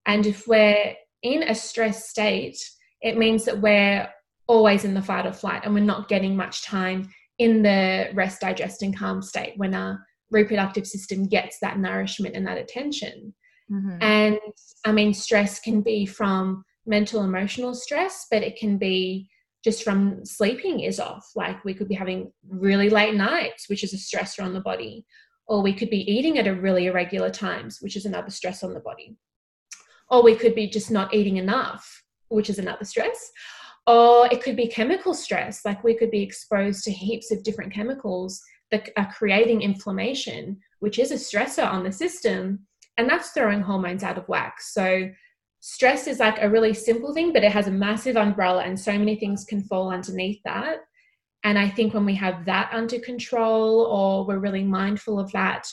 [0.06, 2.58] And if we're in a stress state,
[3.00, 4.08] it means that we're
[4.46, 7.08] always in the fight or flight and we're not getting much time
[7.38, 12.46] in the rest, digest, and calm state when our reproductive system gets that nourishment and
[12.46, 13.35] that attention.
[13.70, 14.02] Mm-hmm.
[14.02, 14.38] And
[14.85, 19.29] I mean, stress can be from mental, emotional stress, but it can be
[19.64, 21.31] just from sleeping is off.
[21.37, 25.07] Like we could be having really late nights, which is a stressor on the body,
[25.47, 28.75] or we could be eating at a really irregular times, which is another stress on
[28.75, 29.16] the body.
[30.11, 33.31] Or we could be just not eating enough, which is another stress.
[33.87, 37.73] Or it could be chemical stress, like we could be exposed to heaps of different
[37.73, 43.61] chemicals that are creating inflammation, which is a stressor on the system, and that's throwing
[43.61, 44.61] hormones out of whack.
[44.61, 45.09] So
[45.61, 48.98] stress is like a really simple thing, but it has a massive umbrella, and so
[48.98, 50.78] many things can fall underneath that.
[51.44, 55.66] And I think when we have that under control, or we're really mindful of that,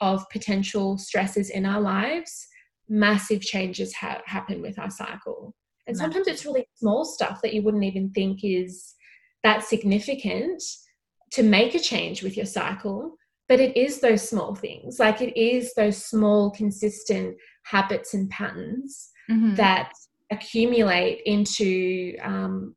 [0.00, 2.46] of potential stresses in our lives,
[2.88, 5.54] massive changes ha- happen with our cycle.
[5.86, 8.94] And sometimes it's really small stuff that you wouldn't even think is
[9.42, 10.62] that significant
[11.32, 13.16] to make a change with your cycle.
[13.48, 19.10] But it is those small things, like it is those small, consistent habits and patterns
[19.30, 19.54] mm-hmm.
[19.54, 19.92] that
[20.30, 22.74] accumulate into um,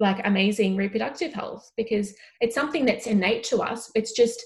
[0.00, 3.90] like amazing reproductive health because it's something that's innate to us.
[3.94, 4.42] It's just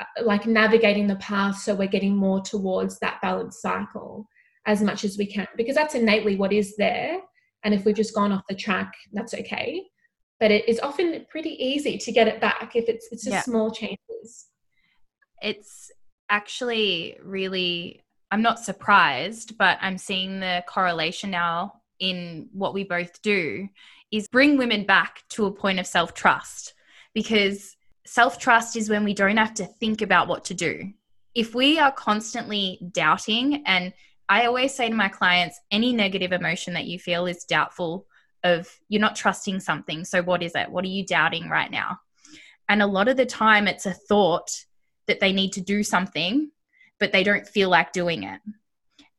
[0.00, 4.28] uh, like navigating the path so we're getting more towards that balanced cycle
[4.66, 7.18] as much as we can because that's innately what is there.
[7.64, 9.82] And if we've just gone off the track, that's okay.
[10.38, 13.42] But it is often pretty easy to get it back if it's it's just yeah.
[13.42, 14.47] small changes.
[15.42, 15.90] It's
[16.30, 23.20] actually really I'm not surprised, but I'm seeing the correlation now in what we both
[23.22, 23.68] do
[24.10, 26.74] is bring women back to a point of self trust
[27.14, 30.92] because self trust is when we don't have to think about what to do.
[31.34, 33.92] If we are constantly doubting, and
[34.28, 38.06] I always say to my clients, any negative emotion that you feel is doubtful
[38.44, 40.04] of you're not trusting something.
[40.04, 40.70] So, what is it?
[40.70, 41.98] What are you doubting right now?
[42.68, 44.50] And a lot of the time, it's a thought
[45.08, 46.50] that they need to do something
[47.00, 48.40] but they don't feel like doing it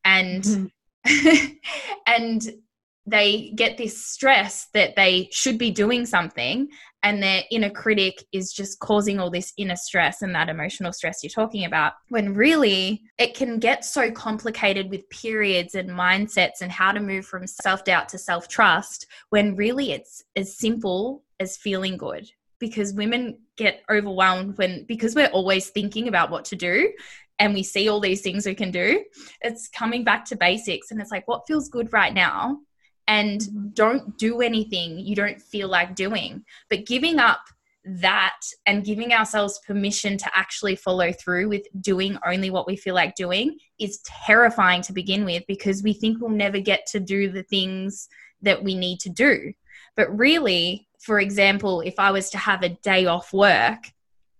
[0.05, 1.47] and mm-hmm.
[2.07, 2.49] and
[3.05, 6.69] they get this stress that they should be doing something
[7.01, 11.23] and their inner critic is just causing all this inner stress and that emotional stress
[11.23, 16.71] you're talking about when really it can get so complicated with periods and mindsets and
[16.71, 22.29] how to move from self-doubt to self-trust when really it's as simple as feeling good
[22.59, 26.91] because women get overwhelmed when because we're always thinking about what to do
[27.39, 29.03] and we see all these things we can do
[29.41, 32.57] it's coming back to basics and it's like what feels good right now
[33.07, 33.69] and mm-hmm.
[33.73, 37.41] don't do anything you don't feel like doing but giving up
[37.85, 42.93] that and giving ourselves permission to actually follow through with doing only what we feel
[42.93, 47.31] like doing is terrifying to begin with because we think we'll never get to do
[47.31, 48.09] the things
[48.41, 49.53] that we need to do
[49.95, 53.91] but really for example if i was to have a day off work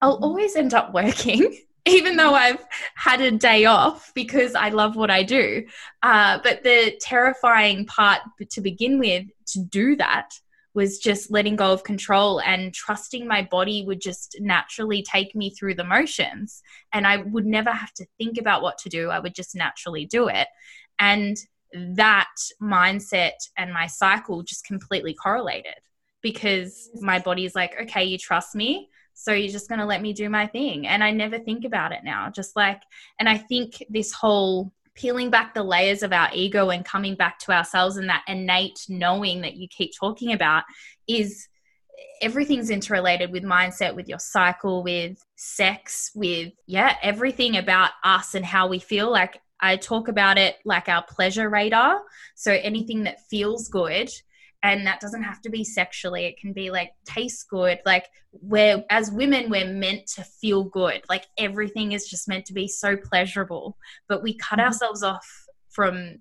[0.02, 0.24] i'll mm-hmm.
[0.24, 2.64] always end up working even though I've
[2.96, 5.66] had a day off because I love what I do.
[6.04, 8.20] Uh, but the terrifying part
[8.52, 10.30] to begin with to do that
[10.74, 15.50] was just letting go of control and trusting my body would just naturally take me
[15.50, 16.62] through the motions.
[16.94, 20.06] And I would never have to think about what to do, I would just naturally
[20.06, 20.48] do it.
[21.00, 21.38] And
[21.74, 25.76] that mindset and my cycle just completely correlated
[26.22, 30.14] because my body's like, okay, you trust me so you're just going to let me
[30.14, 30.88] do my thing.
[30.88, 32.82] And i never think about it now just like
[33.20, 37.40] and i think this whole peeling back the layers of our ego and coming back
[37.40, 40.64] to ourselves and that innate knowing that you keep talking about
[41.08, 41.48] is
[42.22, 48.46] everything's interrelated with mindset with your cycle with sex with yeah everything about us and
[48.46, 49.12] how we feel.
[49.12, 52.02] Like i talk about it like our pleasure radar
[52.36, 54.10] so anything that feels good
[54.64, 58.84] and that doesn't have to be sexually it can be like taste good like we're
[58.90, 62.98] as women we're meant to feel good like everything is just meant to be so
[62.98, 64.68] pleasurable but we cut mm-hmm.
[64.68, 65.28] ourselves off
[65.70, 66.18] from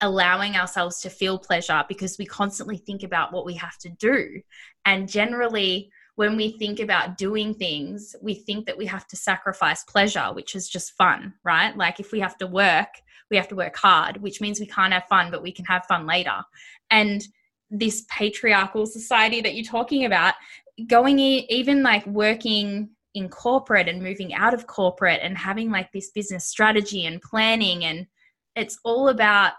[0.00, 4.40] allowing ourselves to feel pleasure because we constantly think about what we have to do
[4.84, 9.82] and generally when we think about doing things, we think that we have to sacrifice
[9.84, 11.74] pleasure, which is just fun, right?
[11.76, 12.88] Like if we have to work,
[13.30, 15.86] we have to work hard, which means we can't have fun, but we can have
[15.86, 16.42] fun later.
[16.90, 17.22] And
[17.72, 20.34] this patriarchal society that you're talking about,
[20.86, 25.90] going in, even like working in corporate and moving out of corporate and having like
[25.92, 28.06] this business strategy and planning and
[28.56, 29.52] it's all about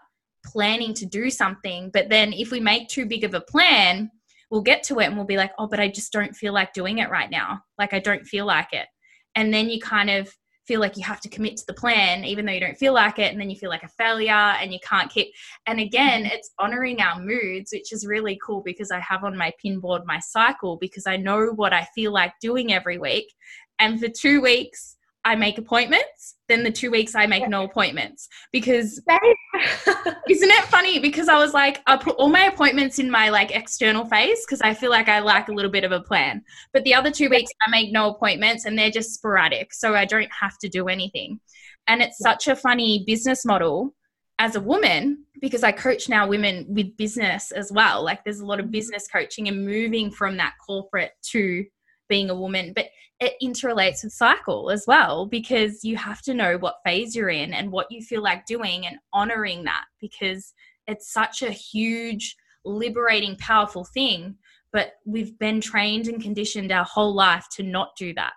[0.44, 4.10] planning to do something but then if we make too big of a plan
[4.54, 6.74] we'll get to it and we'll be like oh but i just don't feel like
[6.74, 7.60] doing it right now.
[7.80, 8.88] Like i don't feel like it.
[9.36, 10.32] And then you kind of
[10.68, 13.20] feel like you have to commit to the plan even though you don't feel like
[13.20, 15.32] it and then you feel like a failure and you can't keep
[15.68, 16.34] and again mm-hmm.
[16.34, 20.02] it's honoring our moods which is really cool because i have on my pin board
[20.06, 23.34] my cycle because i know what i feel like doing every week
[23.80, 28.28] and for two weeks I make appointments, then the two weeks I make no appointments.
[28.52, 29.02] Because
[30.30, 31.00] isn't it funny?
[31.00, 34.62] Because I was like, I put all my appointments in my like external phase because
[34.62, 36.44] I feel like I like a little bit of a plan.
[36.74, 39.74] But the other two weeks I make no appointments and they're just sporadic.
[39.74, 41.40] So I don't have to do anything.
[41.88, 43.94] And it's such a funny business model
[44.40, 48.04] as a woman because I coach now women with business as well.
[48.04, 48.72] Like there's a lot of mm-hmm.
[48.72, 51.66] business coaching and moving from that corporate to
[52.14, 52.74] being a woman.
[52.76, 57.30] But it interrelates with cycle as well because you have to know what phase you're
[57.30, 60.54] in and what you feel like doing and honoring that because
[60.86, 64.36] it's such a huge liberating powerful thing
[64.72, 68.34] but we've been trained and conditioned our whole life to not do that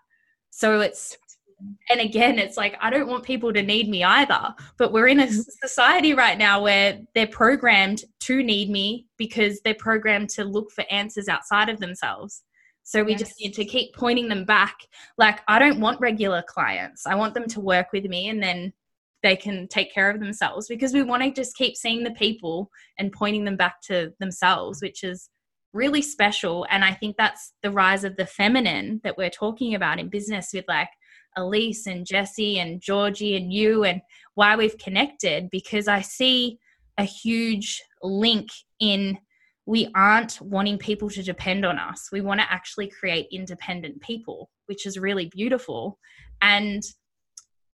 [0.51, 1.17] so it's
[1.91, 5.21] and again it's like i don't want people to need me either but we're in
[5.21, 10.71] a society right now where they're programmed to need me because they're programmed to look
[10.73, 12.43] for answers outside of themselves
[12.87, 13.20] so we yes.
[13.20, 14.77] just need to keep pointing them back.
[15.18, 17.05] Like, I don't want regular clients.
[17.05, 18.72] I want them to work with me and then
[19.25, 22.70] they can take care of themselves because we want to just keep seeing the people
[22.96, 25.29] and pointing them back to themselves, which is
[25.72, 26.64] really special.
[26.70, 30.51] And I think that's the rise of the feminine that we're talking about in business
[30.55, 30.90] with like
[31.37, 34.01] Elise and Jesse and Georgie and you and
[34.35, 36.61] why we've connected because I see
[36.99, 39.18] a huge link in
[39.67, 42.09] we aren't wanting people to depend on us.
[42.13, 45.99] We want to actually create independent people, which is really beautiful.
[46.41, 46.83] And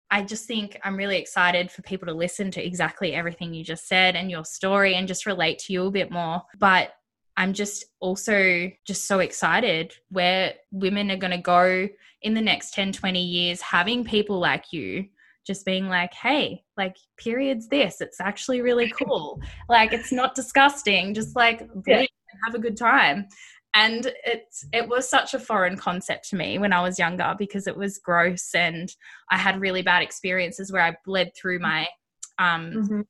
[0.10, 3.88] I just think I'm really excited for people to listen to exactly everything you just
[3.88, 6.42] said and your story and just relate to you a bit more.
[6.58, 6.94] But
[7.38, 11.88] I'm just also just so excited where women are going to go
[12.22, 15.06] in the next 10, 20 years having people like you
[15.52, 19.42] just being like, hey, like periods this, it's actually really cool.
[19.70, 22.06] like it's not disgusting, just like yeah.
[22.46, 23.28] have a good time.
[23.74, 27.68] And it's it was such a foreign concept to me when I was younger because
[27.68, 28.94] it was gross and
[29.30, 31.88] I had really bad experiences where I bled through my
[32.40, 33.02] um mm-hmm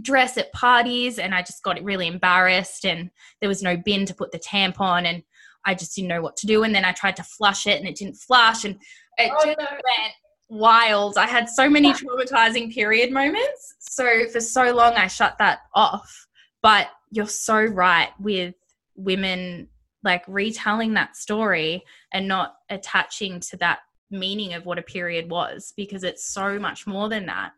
[0.00, 4.14] dress at parties and I just got really embarrassed and there was no bin to
[4.14, 5.24] put the tampon and
[5.64, 7.88] I just didn't know what to do and then I tried to flush it and
[7.88, 8.76] it didn't flush and
[9.16, 9.64] it oh, just no.
[9.64, 10.14] went
[10.48, 11.18] wild.
[11.18, 13.74] I had so many traumatizing period moments.
[13.78, 16.26] So for so long, I shut that off.
[16.62, 18.54] But you're so right with
[18.96, 19.68] women
[20.02, 23.80] like retelling that story and not attaching to that
[24.10, 27.52] meaning of what a period was because it's so much more than that.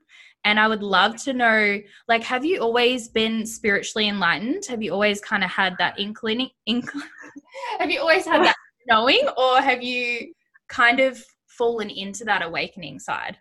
[0.45, 4.65] And I would love to know like, have you always been spiritually enlightened?
[4.67, 6.51] Have you always kind of had that inclining?
[6.69, 7.03] Incl-
[7.79, 8.57] have you always had that
[8.89, 10.33] knowing, or have you
[10.69, 11.23] kind of
[11.61, 13.37] fallen into that awakening side?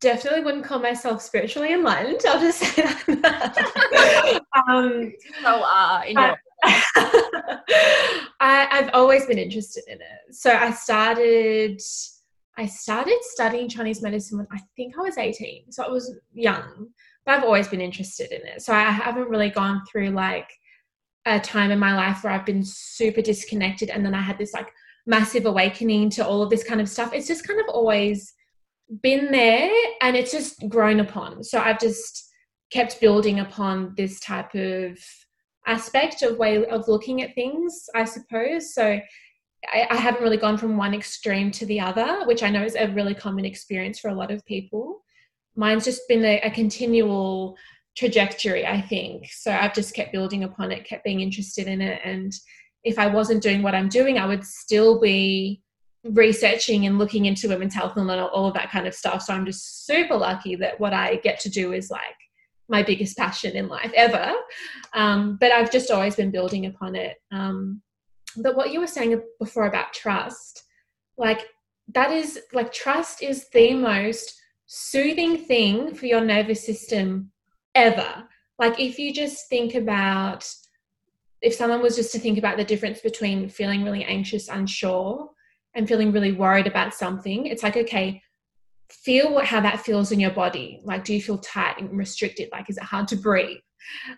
[0.00, 2.20] Definitely wouldn't call myself spiritually enlightened.
[2.26, 4.40] I'll just say that.
[4.68, 6.36] um, so uh, in your-
[8.40, 10.34] I, I've always been interested in it.
[10.34, 11.80] So I started
[12.56, 15.70] I started studying Chinese medicine when I think I was 18.
[15.70, 16.88] So I was young,
[17.24, 18.62] but I've always been interested in it.
[18.62, 20.50] So I haven't really gone through like
[21.24, 24.52] a time in my life where I've been super disconnected and then I had this
[24.52, 24.72] like
[25.10, 27.12] massive awakening to all of this kind of stuff.
[27.12, 28.32] It's just kind of always
[29.02, 29.70] been there
[30.00, 31.42] and it's just grown upon.
[31.42, 32.30] So I've just
[32.72, 34.98] kept building upon this type of
[35.66, 38.72] aspect of way of looking at things, I suppose.
[38.72, 39.00] So
[39.72, 42.76] I, I haven't really gone from one extreme to the other, which I know is
[42.76, 45.02] a really common experience for a lot of people.
[45.56, 47.56] Mine's just been a, a continual
[47.96, 49.26] trajectory, I think.
[49.32, 52.32] So I've just kept building upon it, kept being interested in it, and
[52.84, 55.62] if I wasn't doing what I'm doing, I would still be
[56.04, 59.22] researching and looking into women's health and all of that kind of stuff.
[59.22, 62.02] So I'm just super lucky that what I get to do is like
[62.68, 64.32] my biggest passion in life ever.
[64.94, 67.16] Um, but I've just always been building upon it.
[67.30, 67.82] Um,
[68.36, 70.62] but what you were saying before about trust,
[71.18, 71.48] like
[71.92, 77.32] that is like trust is the most soothing thing for your nervous system
[77.74, 78.24] ever.
[78.58, 80.48] Like if you just think about
[81.42, 85.30] if someone was just to think about the difference between feeling really anxious, unsure,
[85.74, 88.22] and feeling really worried about something, it's like, okay,
[88.90, 90.80] feel what, how that feels in your body.
[90.84, 92.48] Like, do you feel tight and restricted?
[92.52, 93.58] Like, is it hard to breathe?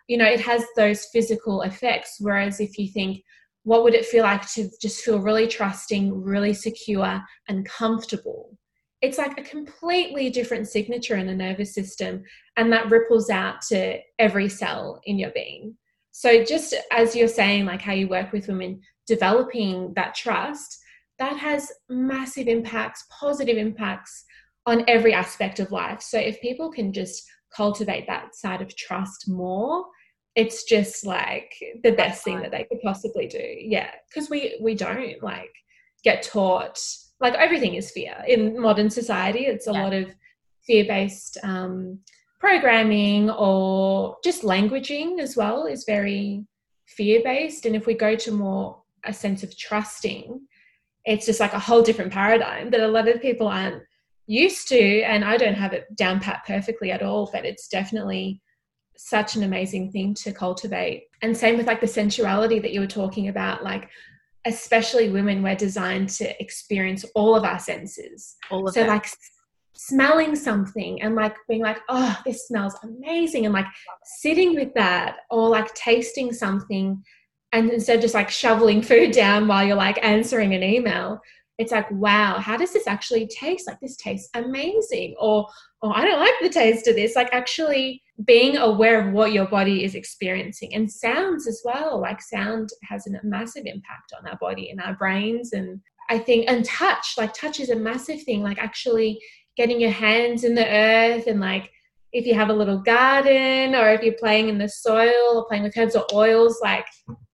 [0.08, 2.16] You know, it has those physical effects.
[2.18, 3.22] Whereas if you think,
[3.64, 8.58] what would it feel like to just feel really trusting, really secure, and comfortable?
[9.02, 12.22] It's like a completely different signature in the nervous system,
[12.56, 15.76] and that ripples out to every cell in your being.
[16.12, 20.78] So, just as you're saying, like how you work with women, developing that trust,
[21.18, 24.24] that has massive impacts, positive impacts
[24.66, 26.02] on every aspect of life.
[26.02, 27.22] So, if people can just
[27.54, 29.86] cultivate that side of trust more,
[30.34, 31.52] it's just like
[31.82, 33.56] the best thing that they could possibly do.
[33.58, 35.50] Yeah, because we we don't like
[36.04, 36.78] get taught
[37.20, 39.46] like everything is fear in modern society.
[39.46, 39.82] It's a yeah.
[39.82, 40.14] lot of
[40.66, 42.00] fear based um,
[42.42, 46.44] programming or just languaging as well is very
[46.88, 47.66] fear based.
[47.66, 50.40] And if we go to more a sense of trusting,
[51.04, 53.84] it's just like a whole different paradigm that a lot of people aren't
[54.26, 55.02] used to.
[55.02, 58.42] And I don't have it down pat perfectly at all, but it's definitely
[58.96, 61.04] such an amazing thing to cultivate.
[61.22, 63.88] And same with like the sensuality that you were talking about, like
[64.44, 68.34] especially women, we're designed to experience all of our senses.
[68.50, 69.06] All of so like
[69.74, 73.66] smelling something and like being like, oh, this smells amazing, and like
[74.04, 77.02] sitting with that, or like tasting something,
[77.52, 81.20] and instead of just like shoveling food down while you're like answering an email,
[81.58, 83.66] it's like, wow, how does this actually taste?
[83.66, 85.48] Like this tastes amazing, or
[85.82, 87.16] oh, I don't like the taste of this.
[87.16, 92.00] Like actually being aware of what your body is experiencing and sounds as well.
[92.00, 96.44] Like sound has a massive impact on our body and our brains and I think
[96.48, 98.42] and touch, like touch is a massive thing.
[98.42, 99.18] Like actually
[99.56, 101.70] getting your hands in the earth and like
[102.12, 105.62] if you have a little garden or if you're playing in the soil or playing
[105.62, 106.86] with herbs or oils like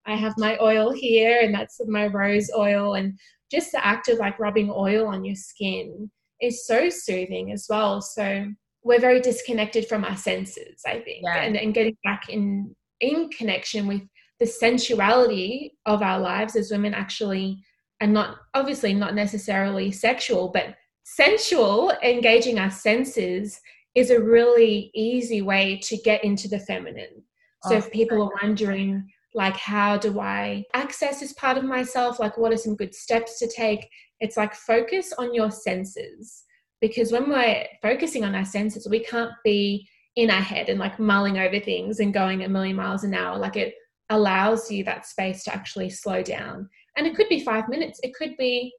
[0.06, 3.18] i have my oil here and that's my rose oil and
[3.50, 6.10] just the act of like rubbing oil on your skin
[6.40, 8.46] is so soothing as well so
[8.84, 11.42] we're very disconnected from our senses i think yeah.
[11.42, 14.02] and, and getting back in in connection with
[14.40, 17.60] the sensuality of our lives as women actually
[18.00, 20.76] and not obviously not necessarily sexual but
[21.16, 23.60] sensual, engaging our senses
[23.94, 27.22] is a really easy way to get into the feminine.
[27.64, 32.20] So oh, if people are wondering, like, how do I access this part of myself?
[32.20, 33.88] Like, what are some good steps to take?
[34.20, 36.44] It's like focus on your senses.
[36.80, 40.98] Because when we're focusing on our senses, we can't be in our head and like
[40.98, 43.38] mulling over things and going a million miles an hour.
[43.38, 43.74] Like, it
[44.10, 46.68] allows you that space to actually slow down.
[46.96, 48.72] And it could be five minutes, it could be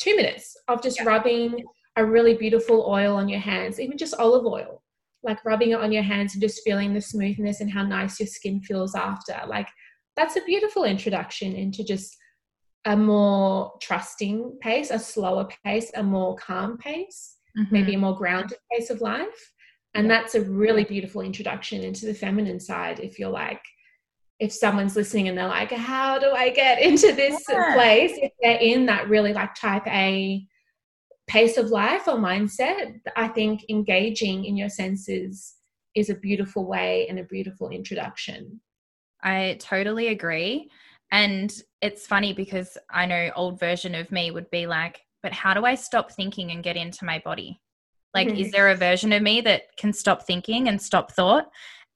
[0.00, 1.04] two minutes of just yeah.
[1.04, 1.62] rubbing
[1.96, 4.82] a really beautiful oil on your hands, even just olive oil,
[5.22, 8.26] like rubbing it on your hands and just feeling the smoothness and how nice your
[8.26, 9.38] skin feels after.
[9.46, 9.68] Like
[10.16, 12.16] that's a beautiful introduction into just
[12.86, 17.72] a more trusting pace, a slower pace, a more calm pace, mm-hmm.
[17.72, 19.52] maybe a more grounded pace of life.
[19.94, 20.20] And yeah.
[20.20, 23.62] that's a really beautiful introduction into the feminine side if you're like,
[24.40, 27.74] if someone's listening and they're like, how do I get into this yeah.
[27.74, 28.12] place?
[28.16, 30.44] If they're in that really like type A
[31.28, 35.54] pace of life or mindset, I think engaging in your senses
[35.94, 38.60] is a beautiful way and a beautiful introduction.
[39.22, 40.70] I totally agree.
[41.12, 45.52] And it's funny because I know old version of me would be like, but how
[45.52, 47.60] do I stop thinking and get into my body?
[48.14, 48.38] Like, mm-hmm.
[48.38, 51.50] is there a version of me that can stop thinking and stop thought?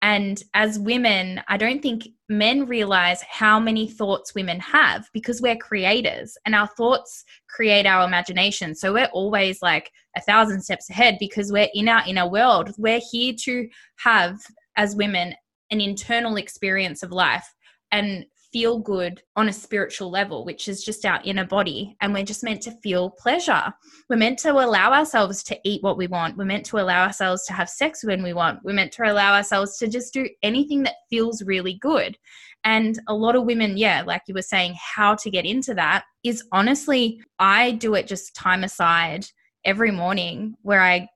[0.05, 5.57] And as women, I don't think men realize how many thoughts women have because we're
[5.57, 8.75] creators and our thoughts create our imagination.
[8.75, 12.75] So we're always like a thousand steps ahead because we're in our inner world.
[12.77, 14.41] We're here to have,
[14.77, 15.35] as women,
[15.71, 17.47] an internal experience of life.
[17.91, 21.97] And feel good on a spiritual level, which is just our inner body.
[22.01, 23.75] And we're just meant to feel pleasure.
[24.09, 26.37] We're meant to allow ourselves to eat what we want.
[26.37, 28.61] We're meant to allow ourselves to have sex when we want.
[28.63, 32.17] We're meant to allow ourselves to just do anything that feels really good.
[32.63, 36.05] And a lot of women, yeah, like you were saying, how to get into that
[36.23, 39.27] is honestly, I do it just time aside
[39.65, 41.09] every morning where I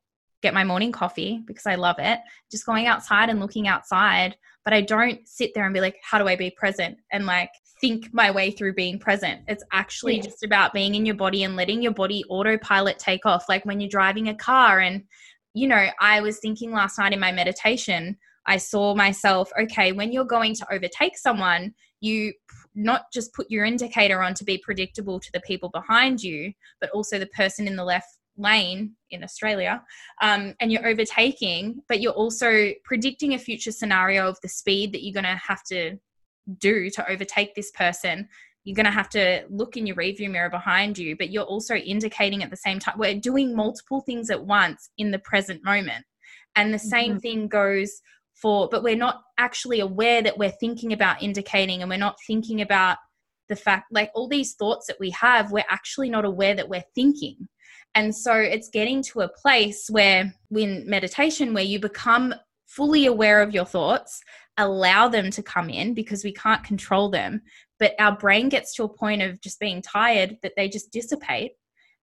[0.43, 2.21] get my morning coffee because I love it,
[2.51, 4.37] just going outside and looking outside.
[4.65, 7.51] But I don't sit there and be like, how do I be present and like
[7.81, 9.43] think my way through being present.
[9.49, 10.23] It's actually yeah.
[10.23, 13.49] just about being in your body and letting your body autopilot take off.
[13.49, 14.81] Like when you're driving a car.
[14.81, 15.05] And,
[15.55, 18.17] you know, I was thinking last night in my meditation,
[18.47, 22.33] I saw myself, okay, when you're going to overtake someone, you
[22.75, 26.91] not just put your indicator on to be predictable to the people behind you, but
[26.91, 29.83] also the person in the left lane in Australia
[30.23, 35.05] um, and you're overtaking, but you're also predicting a future scenario of the speed that
[35.05, 35.99] you're going to have to
[36.59, 38.29] do to overtake this person.
[38.65, 41.75] You're going to have to look in your review mirror behind you but you're also
[41.75, 46.05] indicating at the same time we're doing multiple things at once in the present moment.
[46.57, 47.21] And the same mm-hmm.
[47.21, 48.01] thing goes
[48.35, 52.61] for but we're not actually aware that we're thinking about indicating and we're not thinking
[52.61, 52.99] about
[53.49, 56.85] the fact like all these thoughts that we have we're actually not aware that we're
[56.95, 57.49] thinking
[57.99, 62.33] and so it's getting to a place where in meditation where you become
[62.67, 64.21] fully aware of your thoughts
[64.57, 67.43] allow them to come in because we can't control them
[67.79, 71.53] but our brain gets to a point of just being tired that they just dissipate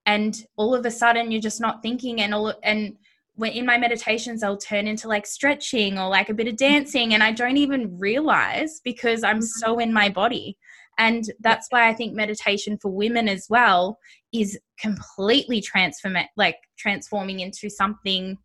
[0.05, 2.95] and all of a sudden you're just not thinking and all and
[3.35, 7.13] when in my meditations i'll turn into like stretching or like a bit of dancing
[7.13, 9.63] and i don't even realize because i'm mm-hmm.
[9.63, 10.57] so in my body
[10.97, 13.97] and that's why i think meditation for women as well
[14.33, 18.37] is completely transform like transforming into something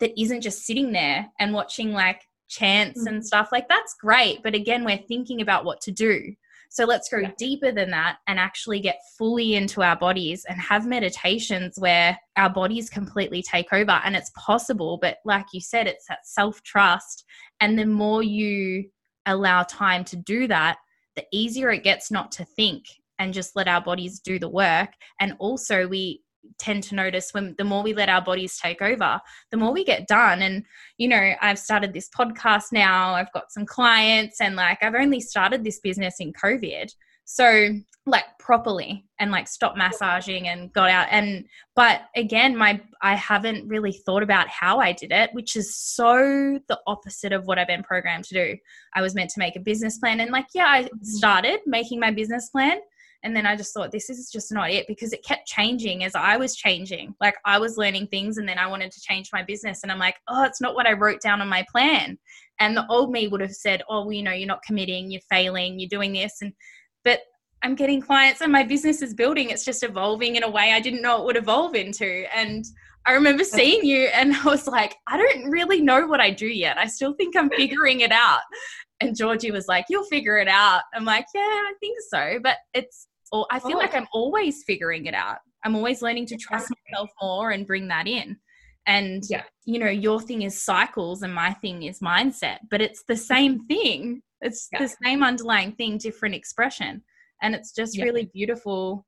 [0.00, 3.14] that isn't just sitting there and watching like chants mm-hmm.
[3.14, 6.34] and stuff like that's great but again we're thinking about what to do
[6.68, 7.32] so let's go yeah.
[7.38, 12.50] deeper than that and actually get fully into our bodies and have meditations where our
[12.50, 14.00] bodies completely take over.
[14.04, 17.24] And it's possible, but like you said, it's that self trust.
[17.60, 18.90] And the more you
[19.26, 20.78] allow time to do that,
[21.16, 22.84] the easier it gets not to think
[23.18, 24.90] and just let our bodies do the work.
[25.20, 26.22] And also, we
[26.58, 29.84] tend to notice when the more we let our bodies take over, the more we
[29.84, 30.42] get done.
[30.42, 30.64] And,
[30.98, 35.20] you know, I've started this podcast now, I've got some clients, and like I've only
[35.20, 36.88] started this business in COVID.
[37.26, 37.72] So,
[38.08, 43.66] like properly and like stop massaging and got out and but again my I haven't
[43.66, 47.66] really thought about how I did it which is so the opposite of what I've
[47.66, 48.56] been programmed to do.
[48.94, 51.02] I was meant to make a business plan and like yeah I mm-hmm.
[51.02, 52.78] started making my business plan
[53.22, 56.14] and then I just thought, this is just not it because it kept changing as
[56.14, 57.12] I was changing.
[57.20, 59.82] Like I was learning things and then I wanted to change my business.
[59.82, 62.18] And I'm like, oh, it's not what I wrote down on my plan.
[62.60, 65.20] And the old me would have said, oh, well, you know, you're not committing, you're
[65.28, 66.34] failing, you're doing this.
[66.40, 66.52] And,
[67.06, 67.20] but
[67.62, 69.50] I'm getting clients and my business is building.
[69.50, 72.24] It's just evolving in a way I didn't know it would evolve into.
[72.36, 72.64] And
[73.06, 76.48] I remember seeing you and I was like, I don't really know what I do
[76.48, 76.78] yet.
[76.78, 78.40] I still think I'm figuring it out.
[79.00, 80.82] And Georgie was like, You'll figure it out.
[80.94, 82.40] I'm like, Yeah, I think so.
[82.42, 83.80] But it's or I feel oh.
[83.80, 85.38] like I'm always figuring it out.
[85.64, 88.36] I'm always learning to trust myself more and bring that in.
[88.86, 89.42] And yeah.
[89.64, 93.64] you know, your thing is cycles and my thing is mindset, but it's the same
[93.66, 94.22] thing.
[94.40, 94.80] It's yeah.
[94.80, 97.02] the same underlying thing, different expression.
[97.42, 98.04] And it's just yeah.
[98.04, 99.06] really beautiful.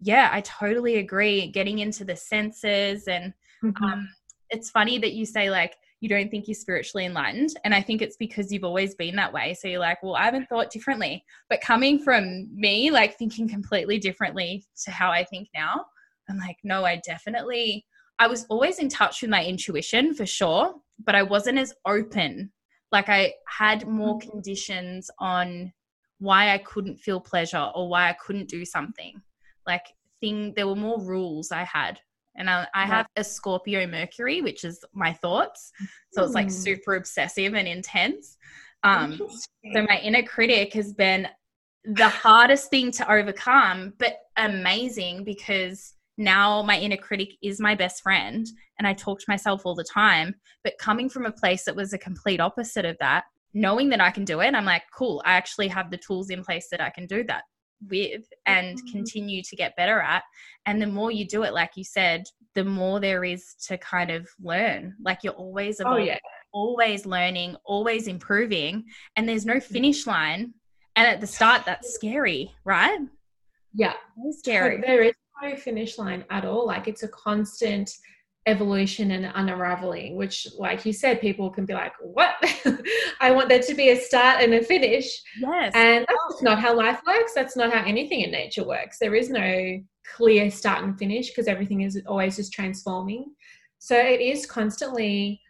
[0.00, 1.48] Yeah, I totally agree.
[1.48, 3.84] Getting into the senses and mm-hmm.
[3.84, 4.08] um,
[4.50, 7.50] it's funny that you say like you don't think you're spiritually enlightened.
[7.64, 9.54] And I think it's because you've always been that way.
[9.54, 11.24] So you're like, well, I haven't thought differently.
[11.50, 15.84] But coming from me, like thinking completely differently to how I think now,
[16.28, 17.84] I'm like, no, I definitely,
[18.18, 20.74] I was always in touch with my intuition for sure,
[21.04, 22.50] but I wasn't as open.
[22.92, 24.30] Like I had more mm.
[24.30, 25.72] conditions on
[26.18, 29.20] why I couldn't feel pleasure or why I couldn't do something.
[29.66, 29.86] Like
[30.20, 32.00] thing, there were more rules I had
[32.36, 35.72] and I, I have a Scorpio Mercury, which is my thoughts.
[36.12, 36.52] So it's like hmm.
[36.52, 38.36] super obsessive and intense.
[38.82, 39.20] Um,
[39.74, 41.28] so my inner critic has been
[41.84, 48.02] the hardest thing to overcome, but amazing because now my inner critic is my best
[48.02, 48.46] friend
[48.78, 50.34] and I talk to myself all the time.
[50.62, 54.10] But coming from a place that was a complete opposite of that, knowing that I
[54.10, 56.90] can do it, I'm like, cool, I actually have the tools in place that I
[56.90, 57.44] can do that
[57.88, 58.92] with and mm-hmm.
[58.92, 60.22] continue to get better at.
[60.66, 64.10] And the more you do it, like you said, the more there is to kind
[64.10, 64.94] of learn.
[65.02, 66.18] Like you're always evolving, oh, yeah.
[66.52, 68.84] always learning, always improving,
[69.16, 70.52] and there's no finish line.
[70.96, 72.98] And at the start, that's scary, right?
[73.72, 73.94] Yeah,
[74.24, 74.82] it's scary.
[74.84, 76.66] There is no finish line at all.
[76.66, 77.90] Like it's a constant
[78.46, 82.34] evolution and unraveling, which, like you said, people can be like, What?
[83.20, 85.22] I want there to be a start and a finish.
[85.38, 85.72] Yes.
[85.74, 87.32] And that's not how life works.
[87.34, 88.98] That's not how anything in nature works.
[88.98, 89.80] There is no
[90.16, 93.32] clear start and finish because everything is always just transforming.
[93.78, 95.40] So it is constantly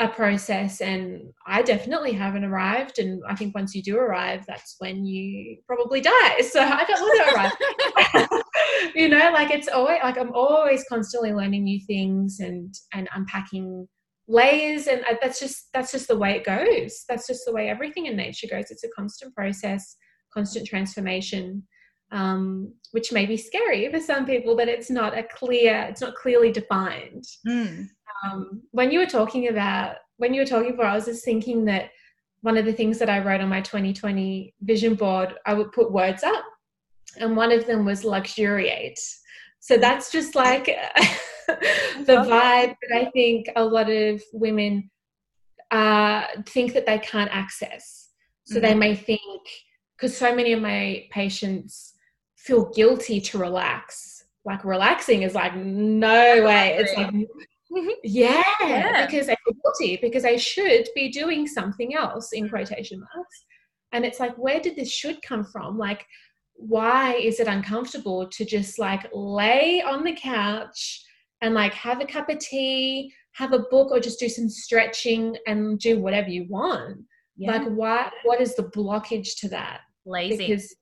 [0.00, 4.76] a process and I definitely haven't arrived and I think once you do arrive that's
[4.78, 8.39] when you probably die so I don't want to arrive
[8.94, 13.88] you know like it's always like I'm always constantly learning new things and and unpacking
[14.28, 17.04] layers and that's just that's just the way it goes.
[17.08, 18.70] That's just the way everything in nature goes.
[18.70, 19.96] It's a constant process
[20.32, 21.62] constant transformation
[22.12, 26.14] um, which may be scary for some people but it's not a clear it's not
[26.14, 27.24] clearly defined.
[27.46, 27.88] Mm
[28.24, 31.64] um, when you were talking about when you were talking before, I was just thinking
[31.66, 31.90] that
[32.42, 35.92] one of the things that I wrote on my 2020 vision board, I would put
[35.92, 36.44] words up,
[37.16, 38.98] and one of them was luxuriate.
[39.60, 40.66] So that's just like
[41.46, 44.90] the vibe that I think a lot of women
[45.70, 48.08] uh, think that they can't access.
[48.44, 48.66] So mm-hmm.
[48.66, 49.42] they may think
[49.96, 51.94] because so many of my patients
[52.36, 54.24] feel guilty to relax.
[54.44, 56.76] Like relaxing is like no way.
[56.78, 57.12] It's like
[58.02, 63.00] yeah, yeah, because I feel guilty because I should be doing something else in quotation
[63.00, 63.44] marks.
[63.92, 65.78] And it's like, where did this should come from?
[65.78, 66.06] Like,
[66.60, 71.02] why is it uncomfortable to just like lay on the couch
[71.40, 75.36] and like have a cup of tea, have a book, or just do some stretching
[75.46, 76.98] and do whatever you want?
[77.36, 77.52] Yeah.
[77.52, 78.10] Like, why?
[78.24, 79.80] What is the blockage to that?
[80.04, 80.48] Lazy.
[80.48, 80.76] Because,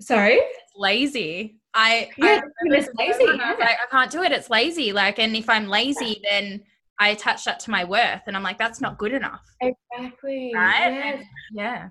[0.00, 1.58] sorry, it's lazy.
[1.74, 3.24] I yeah, I it's lazy.
[3.24, 3.54] Yeah.
[3.58, 4.32] I, like, I can't do it.
[4.32, 4.92] It's lazy.
[4.92, 6.62] Like, and if I'm lazy, then
[6.98, 9.44] I attach that to my worth, and I'm like, that's not good enough.
[9.60, 10.52] Exactly.
[10.54, 11.18] Right.
[11.18, 11.24] Yes.
[11.52, 11.88] yeah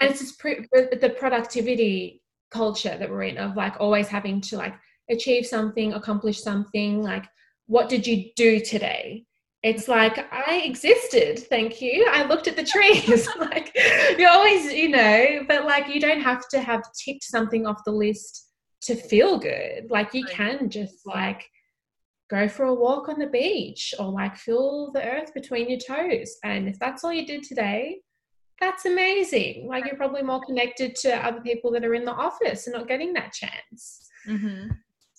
[0.00, 4.74] and it's just the productivity culture that we're in of like always having to like
[5.10, 7.26] achieve something accomplish something like
[7.66, 9.24] what did you do today?
[9.62, 12.06] It's like i existed thank you.
[12.10, 13.28] I looked at the trees.
[13.38, 13.72] Like
[14.18, 17.92] you always you know but like you don't have to have ticked something off the
[17.92, 18.46] list
[18.82, 19.90] to feel good.
[19.90, 21.44] Like you can just like
[22.30, 26.36] go for a walk on the beach or like feel the earth between your toes.
[26.44, 28.00] And if that's all you did today
[28.60, 29.66] that's amazing.
[29.68, 32.88] Like you're probably more connected to other people that are in the office and not
[32.88, 34.08] getting that chance.
[34.26, 34.70] Mm-hmm.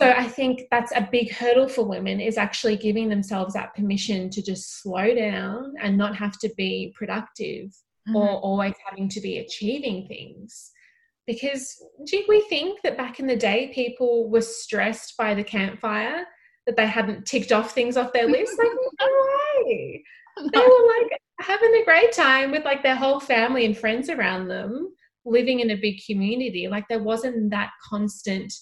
[0.01, 4.29] So I think that's a big hurdle for women is actually giving themselves that permission
[4.29, 7.75] to just slow down and not have to be productive
[8.07, 8.15] mm-hmm.
[8.15, 10.71] or always having to be achieving things.
[11.27, 16.25] Because do we think that back in the day people were stressed by the campfire
[16.65, 18.57] that they hadn't ticked off things off their list?
[18.57, 18.69] like
[18.99, 19.07] no
[19.65, 20.03] way.
[20.53, 24.47] They were like having a great time with like their whole family and friends around
[24.47, 24.93] them,
[25.25, 26.67] living in a big community.
[26.67, 28.53] Like there wasn't that constant,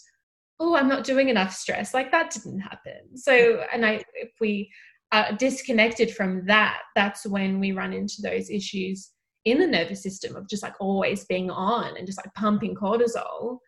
[0.59, 1.93] oh, I'm not doing enough stress.
[1.93, 3.15] Like that didn't happen.
[3.15, 4.71] So, and I, if we
[5.11, 9.11] are disconnected from that, that's when we run into those issues
[9.45, 13.59] in the nervous system of just like always being on and just like pumping cortisol.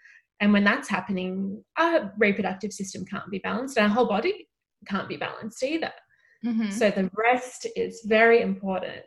[0.42, 4.48] And when that's happening, our reproductive system can't be balanced and our whole body
[4.88, 5.92] can't be balanced either.
[6.46, 6.72] Mm-hmm.
[6.72, 9.04] So the rest is very important.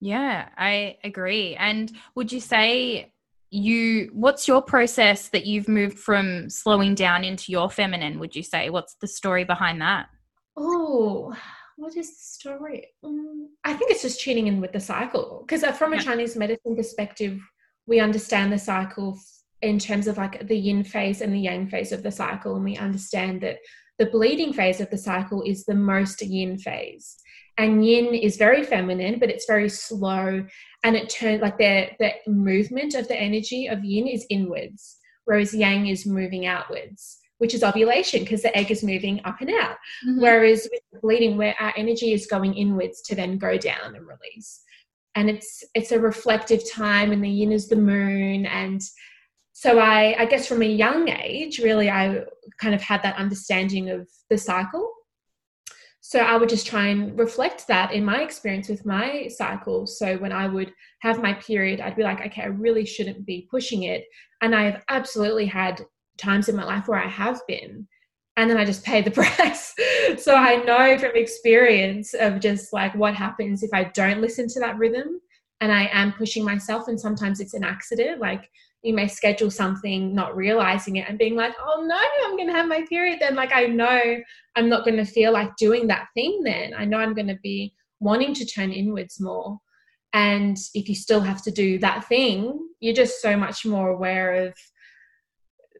[0.00, 1.56] Yeah, I agree.
[1.56, 3.12] And would you say
[3.50, 8.42] you what's your process that you've moved from slowing down into your feminine, would you
[8.42, 8.70] say?
[8.70, 10.08] What's the story behind that?
[10.56, 11.34] Oh,
[11.76, 12.88] what is the story?
[13.04, 16.02] Um, I think it's just tuning in with the cycle because uh, from a yeah.
[16.02, 17.40] Chinese medicine perspective,
[17.86, 19.18] we understand the cycle
[19.62, 22.64] in terms of like the yin phase and the yang phase of the cycle and
[22.64, 23.58] we understand that
[23.98, 27.16] the bleeding phase of the cycle is the most yin phase.
[27.58, 30.44] And yin is very feminine, but it's very slow.
[30.84, 35.54] And it turns like the, the movement of the energy of yin is inwards, whereas
[35.54, 39.76] yang is moving outwards, which is ovulation because the egg is moving up and out.
[40.06, 40.20] Mm-hmm.
[40.20, 44.60] Whereas with bleeding, where our energy is going inwards to then go down and release.
[45.14, 48.82] And it's it's a reflective time, and the yin is the moon, and
[49.58, 52.24] so I, I guess from a young age, really, I
[52.60, 54.92] kind of had that understanding of the cycle.
[56.02, 59.86] So I would just try and reflect that in my experience with my cycle.
[59.86, 63.48] So when I would have my period, I'd be like, okay, I really shouldn't be
[63.50, 64.04] pushing it.
[64.42, 65.86] And I've absolutely had
[66.18, 67.88] times in my life where I have been.
[68.36, 69.74] And then I just pay the price.
[70.18, 74.60] so I know from experience of just like what happens if I don't listen to
[74.60, 75.18] that rhythm
[75.62, 76.88] and I am pushing myself.
[76.88, 78.20] And sometimes it's an accident.
[78.20, 78.50] Like
[78.82, 82.52] you may schedule something not realizing it and being like oh no i'm going to
[82.52, 83.34] have my period then.
[83.34, 84.16] Like i know
[84.54, 86.72] i'm not going to feel like doing that thing then.
[86.74, 89.58] I know i'm going to be wanting to turn inwards more.
[90.12, 94.46] And if you still have to do that thing you're just so much more aware
[94.46, 94.54] of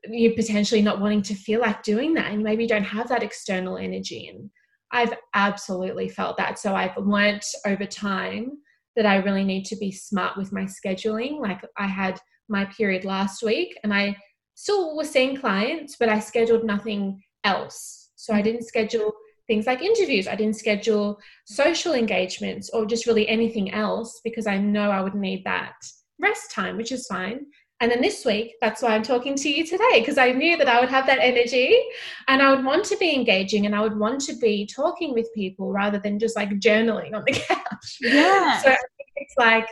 [0.09, 3.23] you potentially not wanting to feel like doing that and maybe you don't have that
[3.23, 4.29] external energy.
[4.29, 4.51] And
[4.93, 6.59] i've absolutely felt that.
[6.59, 8.53] So i've learnt over time
[8.97, 11.41] that i really need to be smart with my scheduling.
[11.41, 12.19] Like i had
[12.49, 14.17] my period last week and I
[14.55, 18.11] still was seeing clients, but I scheduled nothing else.
[18.17, 19.13] So I didn't schedule
[19.47, 24.59] things like interviews, I didn't schedule social engagements or just really anything else because I
[24.59, 25.75] know I would need that
[26.19, 27.47] rest time, which is fine.
[27.81, 30.69] And then this week, that's why I'm talking to you today, because I knew that
[30.69, 31.79] I would have that energy
[32.27, 35.29] and I would want to be engaging and I would want to be talking with
[35.35, 37.99] people rather than just like journaling on the couch.
[38.01, 38.63] Yeah.
[38.63, 38.75] So
[39.17, 39.69] it's like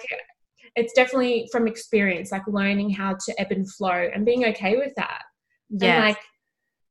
[0.77, 4.93] it's definitely from experience, like learning how to ebb and flow and being okay with
[4.97, 5.23] that.
[5.71, 5.95] Yeah.
[5.95, 6.19] And like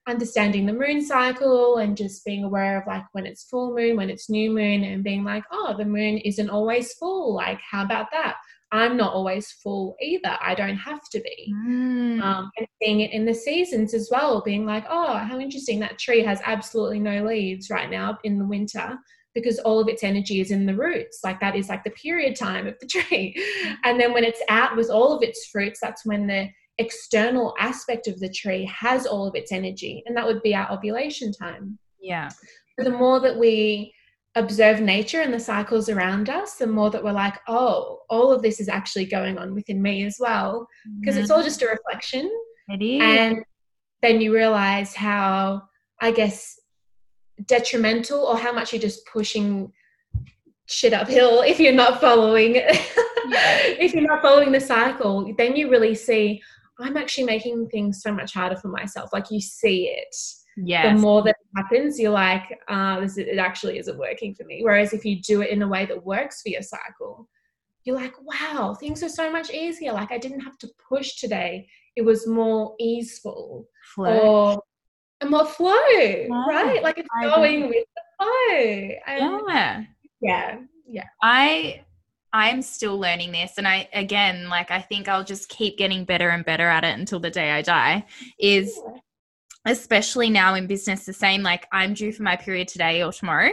[0.08, 4.10] understanding the moon cycle and just being aware of like when it's full moon, when
[4.10, 7.34] it's new moon, and being like, oh, the moon isn't always full.
[7.34, 8.36] Like, how about that?
[8.72, 10.36] I'm not always full either.
[10.42, 11.54] I don't have to be.
[11.56, 12.22] Mm.
[12.24, 16.00] Um, and seeing it in the seasons as well, being like, oh, how interesting that
[16.00, 18.98] tree has absolutely no leaves right now in the winter
[19.34, 21.20] because all of its energy is in the roots.
[21.24, 23.36] Like that is like the period time of the tree.
[23.84, 28.08] And then when it's out with all of its fruits, that's when the external aspect
[28.08, 30.04] of the tree has all of its energy.
[30.06, 31.78] And that would be our ovulation time.
[32.02, 32.30] yeah.
[32.78, 33.94] the more that we
[34.36, 38.42] observe nature and the cycles around us, the more that we're like, oh, all of
[38.42, 40.68] this is actually going on within me as well.
[41.00, 42.26] Because it's all just a reflection.
[42.70, 42.82] Mm-hmm.
[42.82, 43.02] It is.
[43.02, 43.46] And
[44.02, 45.64] then you realize how,
[46.02, 46.60] I guess,
[47.46, 49.72] detrimental or how much you're just pushing
[50.66, 55.94] shit uphill if you're not following if you're not following the cycle then you really
[55.94, 56.41] see
[56.80, 59.12] i'm actually making things so much harder for myself.
[59.14, 60.16] Like you see it.
[60.58, 64.44] Yeah the more that happens you're like uh, this is, it actually isn't working for
[64.46, 64.62] me.
[64.64, 67.28] Whereas if you do it in a way that works for your cycle
[67.84, 69.94] you're like wow things are so much easier.
[69.94, 71.68] Like i didn't have to push today.
[71.96, 73.68] It was more easeful.
[73.94, 74.20] Flow.
[74.20, 74.64] or
[75.30, 78.55] more flow right like it's going with the flow
[79.07, 79.84] and yeah.
[80.21, 81.84] yeah yeah I
[82.32, 86.30] I'm still learning this and I again like I think I'll just keep getting better
[86.30, 88.05] and better at it until the day I die
[88.39, 88.80] is
[89.65, 93.51] especially now in business the same like I'm due for my period today or tomorrow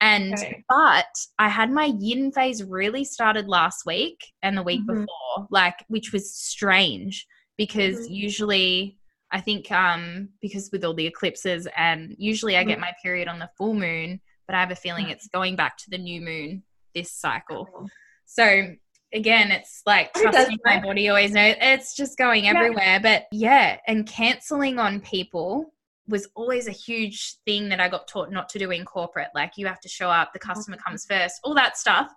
[0.00, 0.64] and Okay.
[0.68, 1.06] but
[1.38, 4.86] I had my yin phase really started last week and the week Mhm.
[5.06, 7.26] before like which was strange
[7.56, 8.14] because Mhm.
[8.14, 8.98] usually
[9.32, 12.82] I think um because with all the eclipses and usually I get Mhm.
[12.82, 15.90] my period on the full moon but I have a feeling it's going back to
[15.90, 16.62] the new moon
[16.94, 17.88] this cycle.
[18.26, 18.74] So
[19.14, 23.00] again, it's like trusting my body always knows it's just going everywhere.
[23.00, 25.72] But yeah, and canceling on people
[26.08, 29.28] was always a huge thing that I got taught not to do in corporate.
[29.34, 32.10] Like you have to show up, the customer comes first, all that stuff.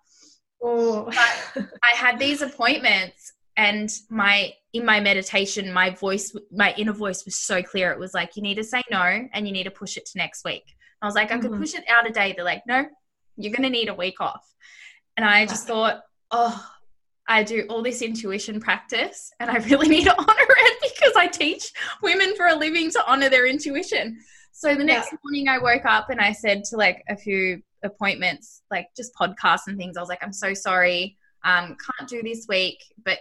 [0.62, 1.10] Oh.
[1.16, 7.36] I had these appointments and my in my meditation my voice my inner voice was
[7.36, 7.92] so clear.
[7.92, 10.18] It was like you need to say no and you need to push it to
[10.18, 10.64] next week.
[11.02, 11.60] I was like i could Mhm.
[11.60, 12.34] push it out a day.
[12.36, 12.86] They're like no
[13.38, 14.46] you're going to need a week off.
[15.18, 16.02] And i just thought
[16.32, 16.70] oh
[17.28, 21.28] i do all this intuition practice and i really need to honor it because i
[21.28, 21.72] teach
[22.04, 24.20] women for a living to honor their intuition.
[24.52, 28.62] So the next morning i woke up and i said to like a few appointments
[28.72, 29.96] like just podcasts and things.
[29.96, 31.18] I was like i'm so sorry.
[31.44, 33.20] Um, can't do this week, but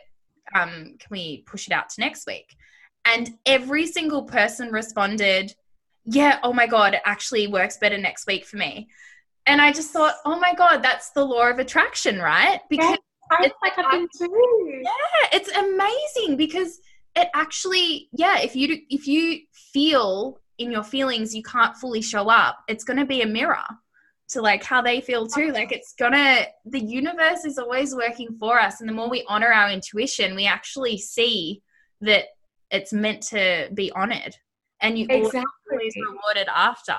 [0.55, 2.57] um, can we push it out to next week?
[3.05, 5.55] And every single person responded,
[6.05, 8.88] yeah, oh my God, it actually works better next week for me.
[9.46, 12.61] And I just thought, oh my God, that's the law of attraction, right?
[12.70, 12.96] Because
[13.30, 14.82] I it's like happened too.
[14.82, 16.80] yeah, it's amazing because
[17.14, 22.30] it actually, yeah, if you if you feel in your feelings you can't fully show
[22.30, 23.64] up, it's going to be a mirror
[24.29, 25.53] to like how they feel too.
[25.53, 29.53] Like it's gonna, the universe is always working for us, and the more we honor
[29.53, 31.62] our intuition, we actually see
[32.01, 32.27] that
[32.70, 34.35] it's meant to be honored,
[34.81, 35.49] and you always Exactly.
[35.70, 36.97] always rewarded after.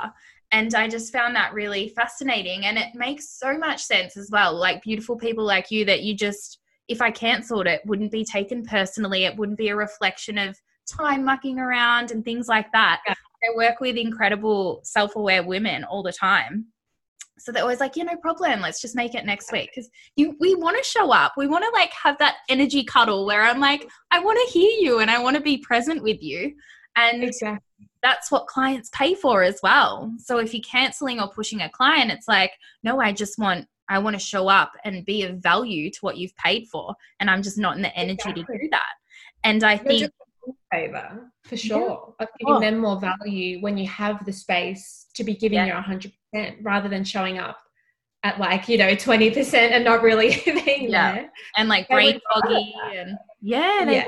[0.51, 2.65] And I just found that really fascinating.
[2.65, 4.55] And it makes so much sense as well.
[4.55, 8.63] Like beautiful people like you that you just, if I cancelled it, wouldn't be taken
[8.63, 9.25] personally.
[9.25, 10.57] It wouldn't be a reflection of
[10.87, 13.01] time mucking around and things like that.
[13.07, 13.15] Yeah.
[13.43, 16.67] I work with incredible self aware women all the time.
[17.37, 18.61] So they're always like, yeah, no problem.
[18.61, 19.69] Let's just make it next week.
[19.73, 21.33] Because you we want to show up.
[21.37, 24.71] We want to like have that energy cuddle where I'm like, I want to hear
[24.79, 26.55] you and I want to be present with you.
[26.95, 27.87] And Exactly.
[28.01, 30.13] that's what clients pay for as well.
[30.17, 32.51] So if you're canceling or pushing a client, it's like,
[32.83, 36.17] no, I just want I want to show up and be of value to what
[36.17, 38.93] you've paid for, and I'm just not in the energy to do that.
[39.43, 40.24] And I You're think, doing them a
[40.71, 42.59] favor for sure of giving Oh.
[42.59, 45.65] them more value when you have the space to be giving Yeah.
[45.67, 47.57] your 100% rather than showing up
[48.23, 51.13] at like you know 20% and not really being Yeah.
[51.13, 54.07] there and like They brain foggy, and yeah, they Yeah.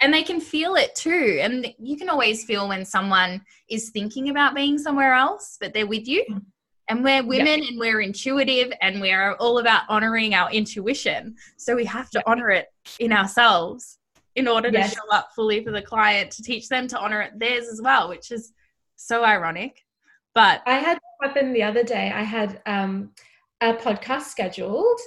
[0.00, 1.38] and they can feel it too.
[1.40, 5.86] And you can always feel when someone is thinking about being somewhere else, but they're
[5.86, 6.24] with you.
[6.30, 6.42] Mm.
[6.88, 11.34] And we're women and we're intuitive and we're all about honoring our intuition.
[11.56, 12.66] So we have to honor it
[13.00, 13.98] in ourselves
[14.36, 17.38] in order to show up fully for the client to teach them to honor it
[17.38, 18.52] theirs as well, which is
[18.96, 19.84] so ironic.
[20.34, 22.12] But I had happen the other day.
[22.14, 23.10] I had um,
[23.60, 25.00] a podcast scheduled.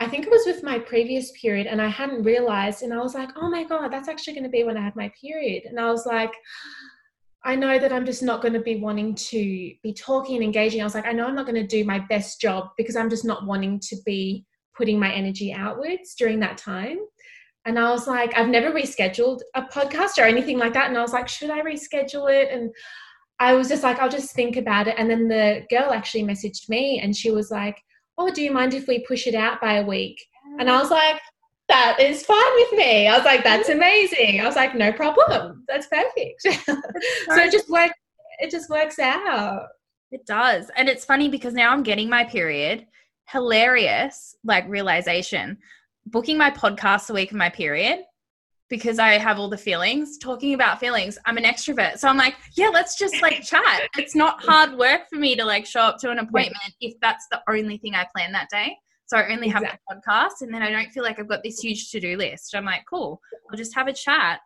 [0.00, 2.82] I think it was with my previous period, and I hadn't realized.
[2.82, 4.96] And I was like, oh my God, that's actually going to be when I had
[4.96, 5.64] my period.
[5.64, 6.32] And I was like,
[7.44, 10.80] I know that I'm just not going to be wanting to be talking and engaging.
[10.80, 13.10] I was like, I know I'm not going to do my best job because I'm
[13.10, 16.98] just not wanting to be putting my energy outwards during that time.
[17.66, 20.88] And I was like, I've never rescheduled a podcast or anything like that.
[20.88, 22.50] And I was like, should I reschedule it?
[22.52, 22.70] And
[23.38, 24.96] I was just like, I'll just think about it.
[24.98, 27.82] And then the girl actually messaged me and she was like,
[28.16, 30.24] Oh, do you mind if we push it out by a week?
[30.60, 31.20] And I was like,
[31.68, 33.08] that is fine with me.
[33.08, 34.40] I was like, that's amazing.
[34.40, 35.64] I was like, no problem.
[35.66, 36.42] That's perfect.
[36.42, 37.94] so it just works.
[38.38, 39.66] It just works out.
[40.10, 40.70] It does.
[40.76, 42.86] And it's funny because now I'm getting my period.
[43.30, 45.58] Hilarious, like realization.
[46.06, 48.00] Booking my podcast the week of my period
[48.68, 50.18] because I have all the feelings.
[50.18, 51.98] Talking about feelings, I'm an extrovert.
[51.98, 53.88] So I'm like, yeah, let's just like chat.
[53.96, 57.26] It's not hard work for me to like show up to an appointment if that's
[57.30, 58.76] the only thing I plan that day.
[59.06, 59.68] So I only exactly.
[59.68, 62.16] have the podcast and then I don't feel like I've got this huge to do
[62.16, 62.54] list.
[62.54, 64.40] I'm like, cool, I'll just have a chat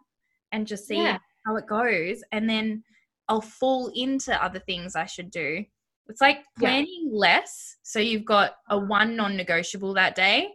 [0.52, 1.18] and just see yeah.
[1.46, 2.22] how it goes.
[2.32, 2.82] And then
[3.28, 5.64] I'll fall into other things I should do.
[6.09, 7.18] It's like planning yeah.
[7.18, 7.76] less.
[7.82, 10.48] So you've got a one non negotiable that day,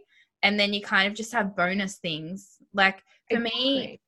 [0.44, 2.58] and then you kind of just have bonus things.
[2.72, 2.98] Like
[3.30, 3.60] for exactly.
[3.60, 4.00] me,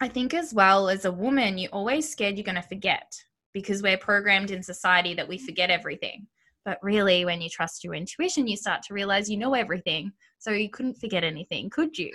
[0.00, 3.10] I think as well as a woman, you're always scared you're going to forget
[3.54, 6.26] because we're programmed in society that we forget everything.
[6.66, 10.12] But really, when you trust your intuition, you start to realize you know everything.
[10.38, 12.12] So you couldn't forget anything, could you?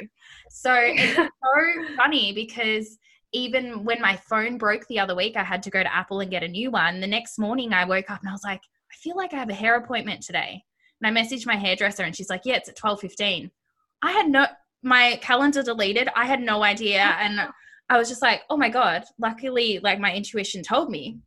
[0.51, 2.99] So it's so funny because
[3.33, 6.29] even when my phone broke the other week, I had to go to Apple and
[6.29, 6.99] get a new one.
[6.99, 9.49] The next morning, I woke up and I was like, I feel like I have
[9.49, 10.63] a hair appointment today.
[11.01, 13.49] And I messaged my hairdresser and she's like, Yeah, it's at 12:15.
[14.01, 14.47] I had no
[14.83, 16.09] my calendar deleted.
[16.15, 17.15] I had no idea.
[17.19, 17.39] And
[17.89, 21.19] I was just like, oh my God, luckily, like my intuition told me.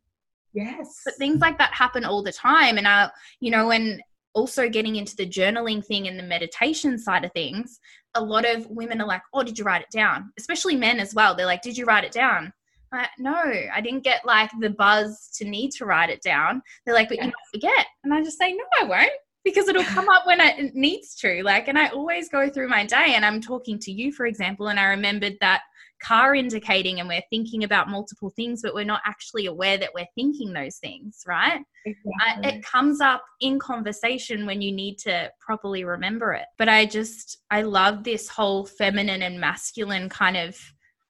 [0.51, 1.01] Yes.
[1.05, 2.79] But things like that happen all the time.
[2.79, 4.01] And I, you know, when
[4.33, 7.79] also getting into the journaling thing and the meditation side of things,
[8.15, 10.31] a lot of women are like, oh, did you write it down?
[10.39, 11.35] Especially men as well.
[11.35, 12.51] They're like, did you write it down?
[12.91, 16.63] Like, no, I didn't get like the buzz to need to write it down.
[16.85, 17.85] They're like, but you might forget.
[18.03, 19.11] And I just say, no, I won't
[19.45, 21.41] because it'll come up when it needs to.
[21.43, 24.67] Like, and I always go through my day and I'm talking to you, for example,
[24.67, 25.61] and I remembered that
[26.03, 30.07] car indicating and we're thinking about multiple things, but we're not actually aware that we're
[30.15, 31.61] thinking those things, right?
[31.85, 32.13] Exactly.
[32.27, 36.45] Uh, it comes up in conversation when you need to properly remember it.
[36.57, 40.57] But I just, I love this whole feminine and masculine kind of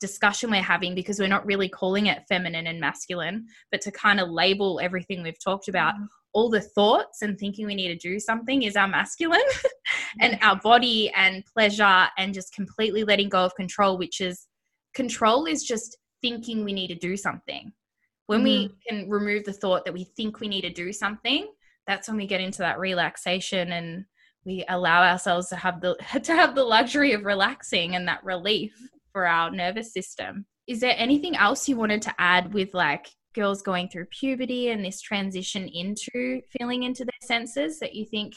[0.01, 4.19] discussion we're having because we're not really calling it feminine and masculine, but to kind
[4.19, 5.95] of label everything we've talked about.
[5.95, 6.07] Mm.
[6.35, 9.39] All the thoughts and thinking we need to do something is our masculine,
[10.21, 14.45] and our body and pleasure and just completely letting go of control, which is
[14.93, 17.71] control is just thinking we need to do something.
[18.27, 18.43] When mm.
[18.43, 21.47] we can remove the thought that we think we need to do something,
[21.87, 24.05] that's when we get into that relaxation and
[24.45, 28.73] we allow ourselves to have the to have the luxury of relaxing and that relief
[29.11, 30.45] for our nervous system.
[30.67, 34.83] Is there anything else you wanted to add with like girls going through puberty and
[34.83, 38.33] this transition into feeling into their senses that you think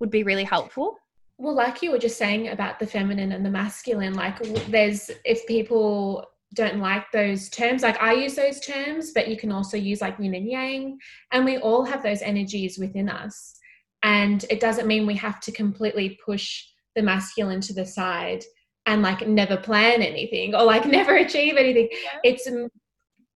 [0.00, 0.98] would be really helpful?
[1.38, 4.38] well like you were just saying about the feminine and the masculine like
[4.68, 6.24] there's if people
[6.54, 10.18] don't like those terms like i use those terms but you can also use like
[10.18, 10.98] yin and yang
[11.32, 13.58] and we all have those energies within us.
[14.02, 16.64] And it doesn't mean we have to completely push
[16.94, 18.42] the masculine to the side
[18.86, 21.88] and like never plan anything or like never achieve anything.
[22.24, 22.48] It's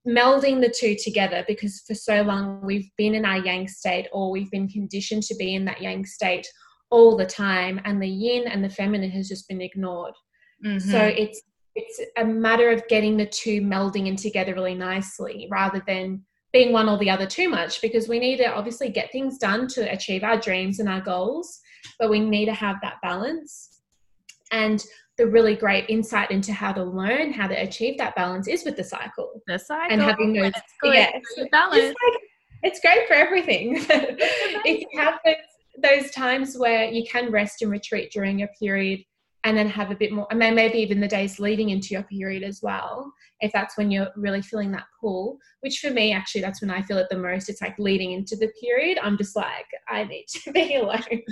[0.07, 4.31] melding the two together because for so long we've been in our yang state or
[4.31, 6.47] we've been conditioned to be in that yang state
[6.91, 10.15] all the time and the yin and the feminine has just been ignored
[10.65, 10.79] mm-hmm.
[10.79, 11.43] so it's
[11.75, 16.73] it's a matter of getting the two melding in together really nicely rather than being
[16.73, 19.93] one or the other too much because we need to obviously get things done to
[19.93, 21.61] achieve our dreams and our goals
[21.99, 23.81] but we need to have that balance
[24.53, 24.85] and
[25.19, 28.77] the really great insight into how to learn how to achieve that balance is with
[28.77, 29.43] the cycle.
[29.47, 30.53] The cycle and having oh, those
[30.85, 31.11] yeah,
[31.51, 31.83] balance.
[31.83, 32.23] It's, like,
[32.63, 33.77] it's great for everything.
[34.65, 35.35] if you have those
[35.83, 39.01] those times where you can rest and retreat during your period
[39.47, 42.43] and then have a bit more and maybe even the days leading into your period
[42.43, 46.61] as well if that's when you're really feeling that pull which for me actually that's
[46.61, 47.49] when i feel it the most.
[47.49, 48.99] It's like leading into the period.
[49.03, 51.23] I'm just like i need to be alone.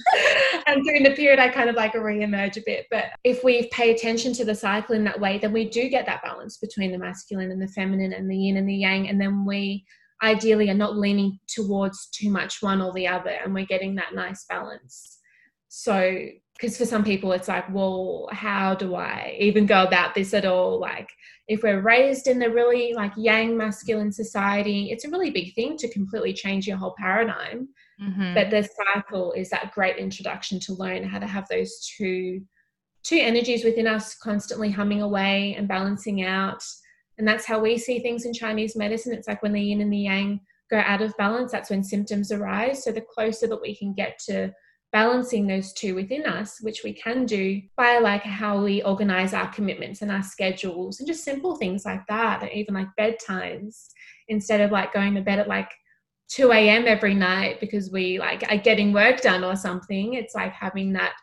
[0.67, 2.87] And during the period i kind of like re-emerge a bit.
[2.91, 6.07] But if we pay attention to the cycle in that way then we do get
[6.07, 9.09] that balance between the masculine and the feminine and the yin and the yang.
[9.09, 9.85] And then we
[10.23, 14.15] ideally are not leaning towards too much one or the other and we're getting that
[14.15, 15.19] nice balance.
[15.69, 20.35] So because for some people it's like well how do i even go about this
[20.35, 21.11] at all like
[21.47, 25.77] if we're raised in the really like yang masculine society it's a really big thing
[25.77, 27.69] to completely change your whole paradigm
[28.01, 28.35] mm-hmm.
[28.35, 32.41] but the cycle is that great introduction to learn how to have those two
[33.03, 36.65] two energies within us constantly humming away and balancing out
[37.19, 39.13] and that's how we see things in Chinese medicine.
[39.13, 40.41] It's like when the yin and the yang
[40.71, 42.83] go out of balance, that's when symptoms arise.
[42.83, 44.53] So the closer that we can get to
[44.95, 49.49] balancing those two within us, which we can do by like how we organize our
[49.49, 53.89] commitments and our schedules and just simple things like that, and even like bedtimes,
[54.29, 55.69] instead of like going to bed at like
[56.29, 56.85] 2 a.m.
[56.87, 60.15] every night because we like are getting work done or something.
[60.15, 61.15] It's like having that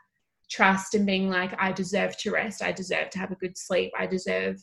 [0.50, 3.94] trust and being like, I deserve to rest, I deserve to have a good sleep,
[3.98, 4.58] I deserve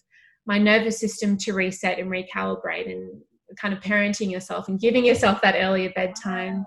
[0.44, 3.22] my nervous system to reset and recalibrate and
[3.58, 6.66] kind of parenting yourself and giving yourself that earlier bedtime.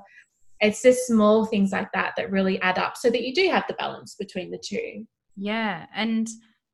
[0.61, 3.65] It's just small things like that that really add up so that you do have
[3.67, 5.05] the balance between the two.
[5.35, 5.87] Yeah.
[5.95, 6.29] And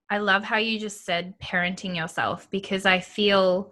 [0.09, 3.71] I love how you just said parenting yourself because I feel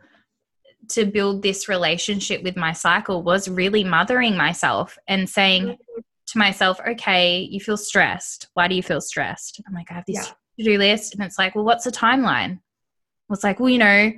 [0.90, 6.00] to build this relationship with my cycle was really mothering myself and saying mm-hmm.
[6.28, 8.48] to myself, okay, you feel stressed.
[8.54, 9.62] Why do you feel stressed?
[9.68, 10.64] I'm like, I have this yeah.
[10.64, 11.16] to do list.
[11.16, 12.60] And it's like, well, what's the timeline?
[13.32, 14.12] It's like, well, you know,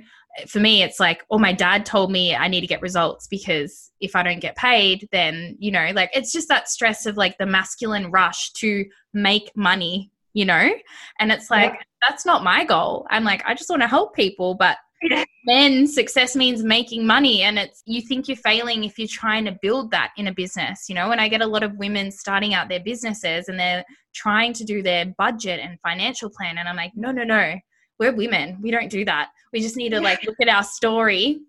[0.46, 3.90] for me, it's like, oh, my dad told me I need to get results because
[4.00, 7.36] if I don't get paid, then, you know, like it's just that stress of like
[7.38, 10.70] the masculine rush to make money, you know?
[11.18, 11.82] And it's like, yeah.
[12.08, 13.06] that's not my goal.
[13.10, 15.24] I'm like, I just want to help people, but yeah.
[15.46, 19.56] then success means making money and it's you think you're failing if you're trying to
[19.62, 22.52] build that in a business you know and i get a lot of women starting
[22.52, 26.76] out their businesses and they're trying to do their budget and financial plan and i'm
[26.76, 27.54] like no no no
[27.98, 28.58] we're women.
[28.60, 29.30] We don't do that.
[29.52, 31.40] We just need to like look at our story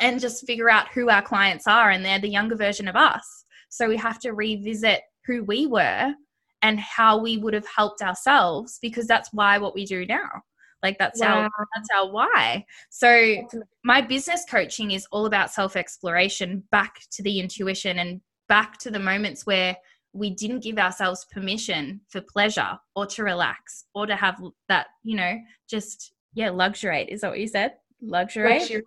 [0.00, 3.44] and just figure out who our clients are and they're the younger version of us.
[3.68, 6.14] So we have to revisit who we were
[6.62, 10.28] and how we would have helped ourselves because that's why what we do now.
[10.82, 11.42] Like that's wow.
[11.42, 12.64] our that's our why.
[12.90, 13.46] So
[13.84, 18.90] my business coaching is all about self exploration back to the intuition and back to
[18.90, 19.76] the moments where
[20.16, 25.16] we didn't give ourselves permission for pleasure or to relax or to have that, you
[25.16, 25.36] know,
[25.68, 27.08] just, yeah, luxuriate.
[27.08, 27.74] Is that what you said?
[28.00, 28.62] Luxuriate?
[28.62, 28.84] Luxuriate.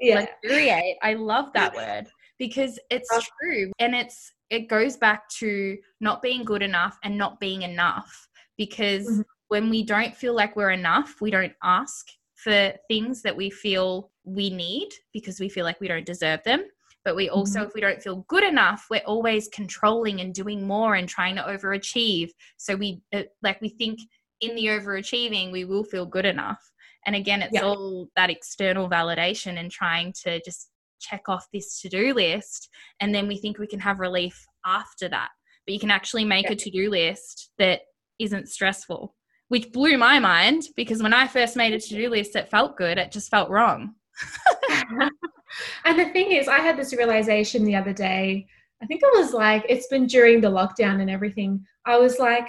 [0.00, 0.26] Yeah.
[0.42, 0.96] Luxuriate.
[1.02, 2.06] I love that word
[2.38, 3.10] because it's
[3.40, 3.70] true.
[3.78, 9.06] And it's, it goes back to not being good enough and not being enough because
[9.06, 9.20] mm-hmm.
[9.48, 14.10] when we don't feel like we're enough, we don't ask for things that we feel
[14.24, 16.64] we need because we feel like we don't deserve them
[17.04, 17.68] but we also mm-hmm.
[17.68, 21.42] if we don't feel good enough we're always controlling and doing more and trying to
[21.42, 23.98] overachieve so we uh, like we think
[24.40, 26.60] in the overachieving we will feel good enough
[27.06, 27.62] and again it's yeah.
[27.62, 30.70] all that external validation and trying to just
[31.00, 32.68] check off this to-do list
[33.00, 35.30] and then we think we can have relief after that
[35.66, 36.52] but you can actually make yeah.
[36.52, 37.80] a to-do list that
[38.18, 39.14] isn't stressful
[39.48, 42.98] which blew my mind because when i first made a to-do list that felt good
[42.98, 43.94] it just felt wrong
[45.84, 48.46] and the thing is, I had this realization the other day.
[48.82, 51.64] I think it was like, it's been during the lockdown and everything.
[51.84, 52.48] I was like,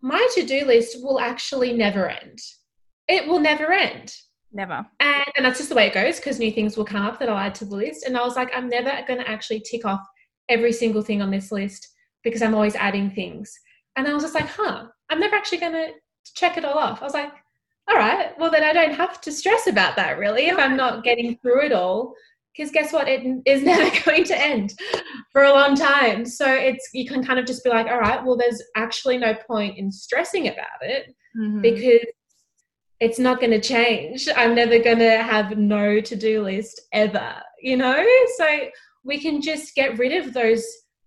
[0.00, 2.40] my to do list will actually never end.
[3.08, 4.14] It will never end.
[4.52, 4.86] Never.
[5.00, 7.28] And, and that's just the way it goes because new things will come up that
[7.28, 8.04] I'll add to the list.
[8.04, 10.00] And I was like, I'm never going to actually tick off
[10.48, 11.88] every single thing on this list
[12.22, 13.52] because I'm always adding things.
[13.96, 15.92] And I was just like, huh, I'm never actually going to
[16.34, 17.02] check it all off.
[17.02, 17.32] I was like,
[17.88, 21.04] all right, well, then I don't have to stress about that really if I'm not
[21.04, 22.14] getting through it all.
[22.58, 23.08] Because guess what?
[23.08, 24.74] It is never going to end
[25.32, 26.26] for a long time.
[26.26, 29.34] So it's you can kind of just be like, all right, well, there's actually no
[29.46, 31.60] point in stressing about it mm-hmm.
[31.60, 32.06] because
[33.00, 34.28] it's not going to change.
[34.36, 38.04] I'm never going to have no to do list ever, you know?
[38.36, 38.46] So
[39.04, 40.64] we can just get rid of those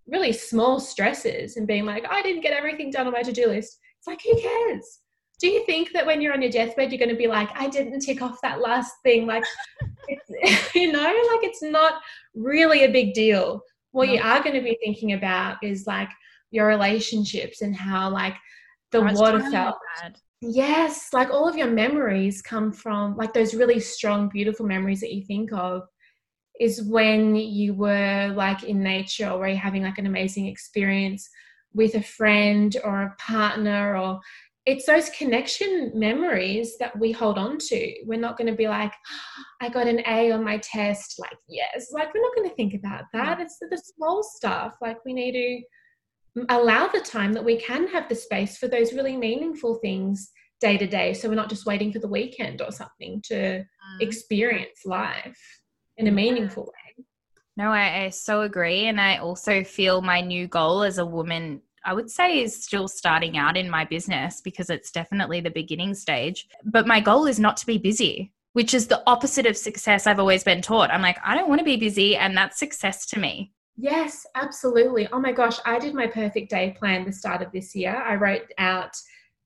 [0.08, 3.48] really small stresses and being like, I didn't get everything done on my to do
[3.48, 3.78] list.
[4.00, 5.00] It's like, who cares?
[5.42, 7.68] Do you think that when you're on your deathbed you're going to be like i
[7.68, 9.44] didn't tick off that last thing like
[10.76, 11.96] you know like it's not
[12.36, 13.62] really a big deal.
[13.92, 14.14] What no.
[14.14, 16.10] you are going to be thinking about is like
[16.52, 18.36] your relationships and how like
[18.92, 19.78] the water felt.
[20.42, 25.14] yes like all of your memories come from like those really strong beautiful memories that
[25.14, 25.84] you think of
[26.60, 31.30] is when you were like in nature or you're having like an amazing experience
[31.74, 34.20] with a friend or a partner or
[34.66, 37.96] it's those connection memories that we hold on to.
[38.06, 38.94] We're not going to be like,
[39.60, 41.16] I got an A on my test.
[41.20, 43.40] Like, yes, like we're not going to think about that.
[43.40, 44.74] It's the, the small stuff.
[44.82, 48.94] Like, we need to allow the time that we can have the space for those
[48.94, 51.14] really meaningful things day to day.
[51.14, 53.66] So we're not just waiting for the weekend or something to mm.
[54.00, 55.40] experience life
[55.98, 57.06] in a meaningful way.
[57.58, 58.86] No, I, I so agree.
[58.86, 62.88] And I also feel my new goal as a woman I would say is still
[62.88, 66.48] starting out in my business because it's definitely the beginning stage.
[66.64, 70.20] But my goal is not to be busy, which is the opposite of success I've
[70.20, 70.92] always been taught.
[70.92, 73.54] I'm like, I don't want to be busy, and that's success to me.
[73.78, 75.08] Yes, absolutely.
[75.12, 77.96] Oh my gosh, I did my perfect day plan the start of this year.
[77.96, 78.96] I wrote out,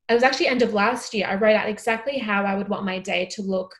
[0.09, 2.85] it was actually end of last year, I wrote out exactly how I would want
[2.85, 3.73] my day to look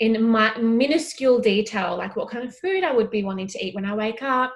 [0.00, 3.74] in my minuscule detail, like what kind of food I would be wanting to eat
[3.74, 4.52] when I wake up,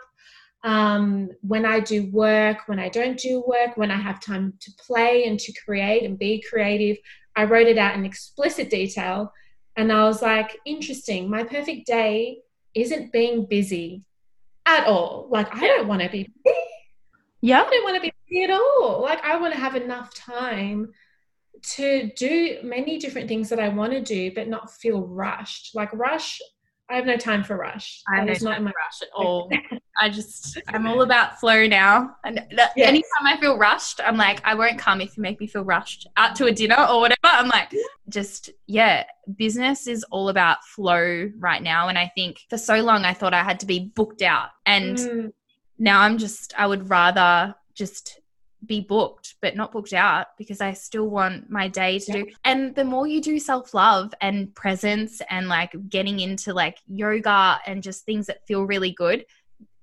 [0.64, 4.72] um, when I do work, when I don't do work, when I have time to
[4.84, 6.96] play and to create and be creative.
[7.36, 9.32] I wrote it out in explicit detail.
[9.76, 11.30] And I was like, interesting.
[11.30, 12.38] My perfect day
[12.74, 14.02] isn't being busy
[14.66, 15.28] at all.
[15.30, 16.56] Like, I don't want to be busy.
[17.40, 17.62] Yeah.
[17.62, 19.00] I don't want to be busy at all.
[19.02, 20.92] Like I want to have enough time
[21.60, 25.74] to do many different things that I want to do, but not feel rushed.
[25.74, 26.40] Like rush,
[26.90, 28.02] I have no time for rush.
[28.12, 29.50] I have That no is not in my rush at all.
[30.00, 32.16] I just, I'm all about flow now.
[32.24, 32.88] And that, Yes.
[32.88, 36.06] anytime I feel rushed, I'm like, I won't come if you make me feel rushed
[36.16, 37.18] out to a dinner or whatever.
[37.24, 37.72] I'm like,
[38.08, 39.04] just, yeah,
[39.36, 41.88] business is all about flow right now.
[41.88, 44.48] And I think for so long, I thought I had to be booked out.
[44.66, 45.32] And Mm,
[45.78, 48.20] now I'm just, I would rather just
[48.66, 52.24] be booked, but not booked out because I still want my day to Yeah.
[52.24, 52.26] do.
[52.44, 57.60] And the more you do self love and presence and like getting into like yoga
[57.66, 59.24] and just things that feel really good,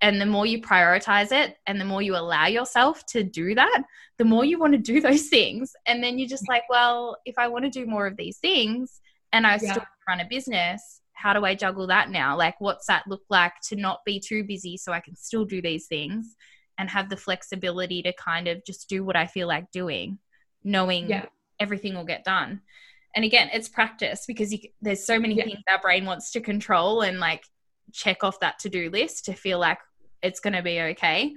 [0.02, 3.84] and the more you prioritize it and the more you allow yourself to do that,
[4.18, 5.74] the more you want to do those things.
[5.86, 9.02] And then you're just like, well, if I want to do more of these things
[9.34, 9.72] and I Yeah.
[9.74, 12.38] still run a business, how do I juggle that now?
[12.38, 15.62] Like, what's that look like to not be too busy so I can still do
[15.62, 16.36] these things
[16.78, 20.20] and have the flexibility to kind of just do what I feel like doing,
[20.64, 21.26] knowing Yeah.
[21.60, 22.62] everything will get done.
[23.16, 25.46] And again, it's practice because you, there's so many Yeah.
[25.46, 27.44] things our brain wants to control and like
[27.94, 29.80] check off that to do list to feel like
[30.22, 31.34] it's going to be okay.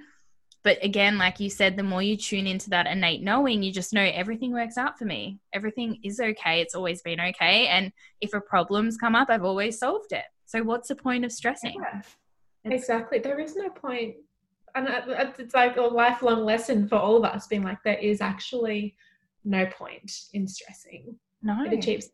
[0.63, 3.93] But again, like you said, the more you tune into that innate knowing, you just
[3.93, 5.39] know everything works out for me.
[5.53, 6.59] Everything is okay.
[6.61, 7.67] It's always been okay.
[7.67, 10.25] And if a problem's come up, I've always solved it.
[10.45, 11.75] So what's the point of stressing?
[11.81, 12.01] yeah.
[12.65, 13.19] Exactly.
[13.19, 14.15] There is no point.
[14.75, 17.97] And it- it- it's like a lifelong lesson for all of us being like, there
[17.97, 18.95] is actually
[19.45, 21.17] no point in stressing.
[21.41, 22.07] No, It achieves.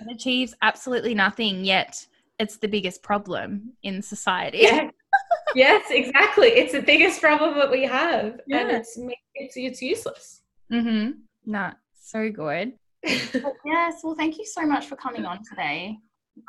[0.00, 1.64] it achieves absolutely nothing.
[1.66, 2.06] Yet
[2.38, 4.58] it's the biggest problem in society.
[4.62, 4.90] Yeah.
[5.54, 6.48] yes, exactly.
[6.48, 8.40] It's the biggest problem that we have.
[8.50, 8.98] And it's,
[9.34, 10.42] it's, it's useless.
[10.72, 11.10] Mm-hmm.
[11.46, 12.72] Nah, so good.
[13.32, 15.98] But yes, well, thank you so much for coming on today.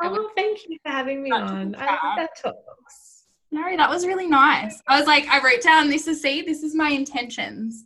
[0.02, 1.76] I would- oh, thank you for having me Such on.
[1.76, 3.26] I love that talks.
[3.52, 4.82] No, that was really nice.
[4.88, 7.86] I was like, I wrote down this is see, this is my intentions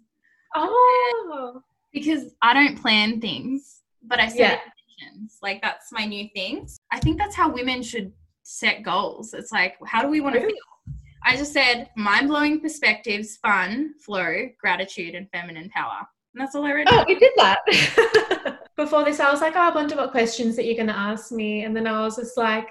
[0.56, 1.62] Oh,
[1.94, 4.60] because I don't plan things, but I set Yeah.
[5.42, 6.68] Like that's my new thing.
[6.92, 8.12] I think that's how women should
[8.44, 9.34] set goals.
[9.34, 10.56] It's like, how do we want to feel?
[11.24, 16.08] I just said mind blowing perspectives, fun, flow, gratitude, and feminine power.
[16.34, 16.88] And that's all I wrote.
[16.90, 18.60] oh, we did that.
[18.76, 21.32] Before this, I was like, oh, I wonder what questions that you're going to ask
[21.32, 21.64] me.
[21.64, 22.70] And then I was just like,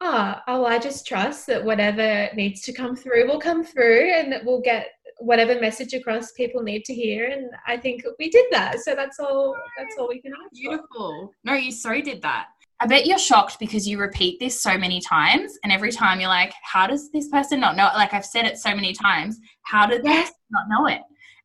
[0.00, 4.32] oh, oh, I just trust that whatever needs to come through will come through and
[4.32, 4.88] that we'll get
[5.18, 7.26] whatever message across people need to hear.
[7.30, 8.80] And I think we did that.
[8.80, 10.70] So that's all, that's all we can ask for.
[10.70, 11.32] Beautiful.
[11.44, 12.46] No, you so did that.
[12.80, 16.28] I bet you're shocked because you repeat this so many times, and every time you're
[16.28, 17.94] like, "How does this person not know?" it?
[17.94, 19.38] Like I've said it so many times.
[19.62, 20.28] How did Yes.
[20.30, 21.00] they not know it?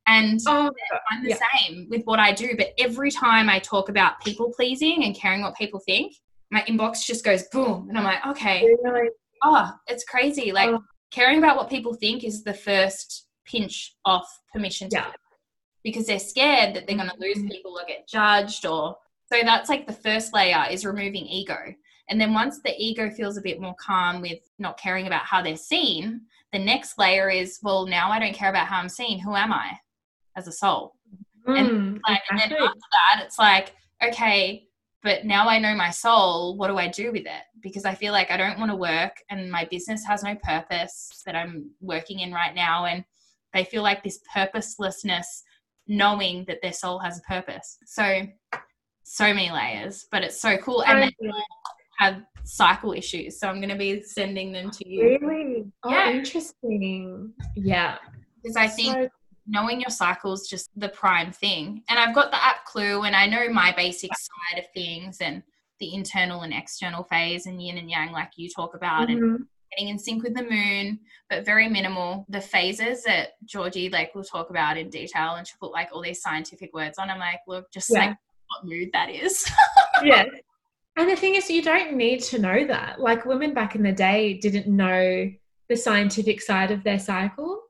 [0.07, 0.71] And Oh,
[1.11, 1.37] I'm the yeah.
[1.67, 2.55] same with what I do.
[2.57, 6.13] But every time I talk about people pleasing and caring what people think,
[6.51, 9.09] my inbox just goes boom, and I'm like, okay, really?
[9.43, 10.51] oh, it's crazy.
[10.51, 10.81] Like Oh.
[11.11, 15.11] caring about what people think is the first pinch off permission to Yeah.
[15.83, 17.49] because they're scared that they're going to lose Mhm.
[17.49, 18.97] people or get judged or
[19.31, 21.75] so that's like the first layer is removing ego.
[22.09, 25.41] And then once the ego feels a bit more calm with not caring about how
[25.41, 26.21] they're seen
[26.51, 29.19] the next layer is well now i don't care about how i'm seen.
[29.19, 29.77] Who am i
[30.35, 30.95] as a soul?
[31.47, 34.65] Mm, like and then after that it's like okay
[35.03, 36.57] but now i know my soul.
[36.57, 37.43] What do i do with it?
[37.61, 41.21] Because i feel like i don't want to work and my business has no purpose
[41.25, 42.85] that i'm working in right now.
[42.85, 43.05] And
[43.53, 45.43] they feel like this purposelessness
[45.87, 48.21] knowing that their soul has a purpose so
[49.03, 51.43] so many layers but it's so cool and they Totally.
[51.97, 55.65] have cycle issues so i'm going to be sending them to you Really?
[55.83, 56.11] Oh, Yeah.
[56.11, 57.33] interesting.
[57.55, 57.97] Yeah.
[58.41, 59.09] because i think So-
[59.51, 61.81] knowing your cycle is just the prime thing.
[61.89, 65.41] And I've got the app clue and I know my basic side of things and
[65.79, 69.47] the internal and external phase and yin and yang, like you talk about, and Mhm.
[69.71, 70.99] Getting in sync with the moon,
[71.29, 72.25] but very minimal.
[72.29, 76.01] The phases that Georgie like will talk about in detail and she'll put like all
[76.01, 77.09] these scientific words on.
[77.09, 77.99] I'm like, look, just Yeah.
[77.99, 78.17] like
[78.49, 79.49] what mood that is.
[80.03, 80.25] yeah.
[80.97, 82.99] And the thing is, you don't need to know that.
[82.99, 85.31] Like women back in the day didn't know
[85.69, 87.61] the scientific side of their cycle.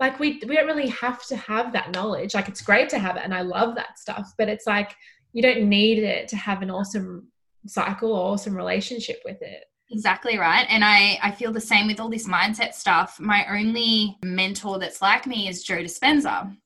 [0.00, 2.34] Like we we don't really have to have that knowledge.
[2.34, 4.32] Like it's great to have it, and I love that stuff.
[4.36, 4.94] But it's like
[5.32, 7.28] you don't need it to have an awesome
[7.66, 9.64] cycle or awesome relationship with it.
[9.90, 10.66] Exactly right.
[10.68, 13.20] And I, I feel the same with all this mindset stuff.
[13.20, 16.56] My only mentor that's like me is Joe Dispenza.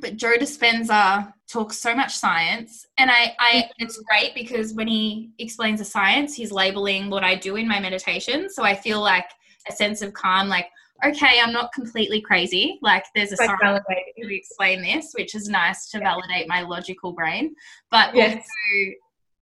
[0.00, 2.86] But Joe Dispenza talks so much science.
[2.98, 3.84] And I, I mm-hmm.
[3.84, 7.80] it's great because when he explains the science, he's labeling what I do in my
[7.80, 8.50] meditation.
[8.50, 9.26] So I feel like
[9.68, 10.66] a sense of calm, like,
[11.04, 12.78] okay, I'm not completely crazy.
[12.82, 14.28] Like there's a like science validating.
[14.28, 17.54] to explain this, which is nice to validate my logical brain.
[17.90, 18.36] But Yes.
[18.36, 18.92] also,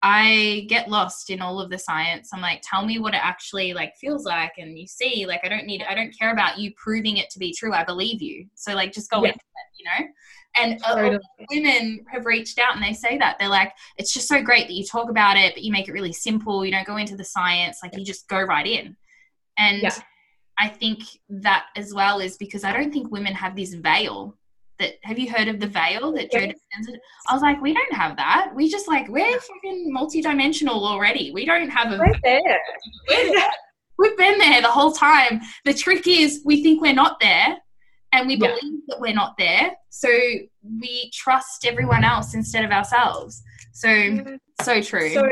[0.08, 2.30] I get lost in all of the science.
[2.32, 5.48] I'm like, tell me what it actually like feels like and you see, like I
[5.48, 7.72] don't need I don't care about you proving it to be true.
[7.72, 8.46] I believe you.
[8.54, 9.30] So like just go yeah.
[9.30, 10.08] into it, you know?
[10.58, 11.18] And totally.
[11.50, 13.40] women have reached out and they say that.
[13.40, 15.92] They're like, it's just so great that you talk about it, but you make it
[15.92, 16.64] really simple.
[16.64, 18.96] You don't go into the science, like you just go right in.
[19.58, 19.94] And yeah.
[20.56, 24.36] I think that as well is because I don't think women have this veil
[24.78, 26.28] that have you heard of the veil that?
[26.34, 28.52] I was like, we don't have that.
[28.54, 31.30] We just like we're fucking multidimensional already.
[31.32, 32.60] We don't have a we're there.
[33.08, 33.50] We're there.
[33.98, 35.40] We've been there the whole time.
[35.64, 37.56] The trick is we think we're not there
[38.12, 38.78] and we believe yeah.
[38.88, 39.72] that we're not there.
[39.90, 40.08] So
[40.80, 43.42] we trust everyone else instead of ourselves.
[43.72, 44.24] So
[44.62, 45.12] so true.
[45.12, 45.30] So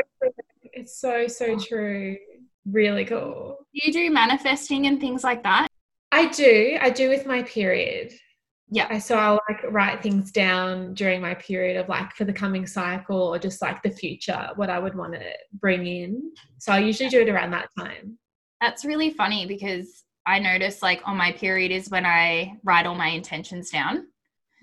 [0.63, 2.17] it's so so true.
[2.65, 3.57] Really cool.
[3.73, 5.67] Do you do manifesting and things like that?
[6.11, 6.77] I do.
[6.81, 8.13] I do with my period.
[8.69, 8.97] Yeah.
[8.97, 13.21] So I'll like write things down during my period of like for the coming cycle
[13.21, 15.23] or just like the future, what I would want to
[15.53, 16.31] bring in.
[16.57, 18.17] So I usually do it around that time.
[18.61, 22.95] That's really funny because I notice like on my period is when I write all
[22.95, 24.07] my intentions down.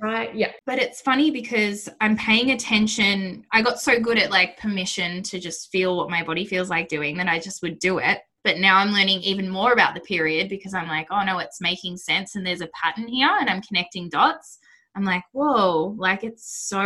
[0.01, 0.35] Right.
[0.35, 0.51] Yeah.
[0.67, 3.45] But it's funny because I'm paying attention.
[3.53, 6.89] I got so good at like permission to just feel what my body feels like
[6.89, 8.19] doing that I just would do it.
[8.45, 11.61] But now I'm learning even more about the period because I'm like, oh no, it's
[11.61, 14.59] making sense and there's a pattern here and I'm connecting dots.
[14.97, 16.83] I'm like, whoa, like it's so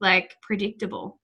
[0.00, 1.20] like predictable.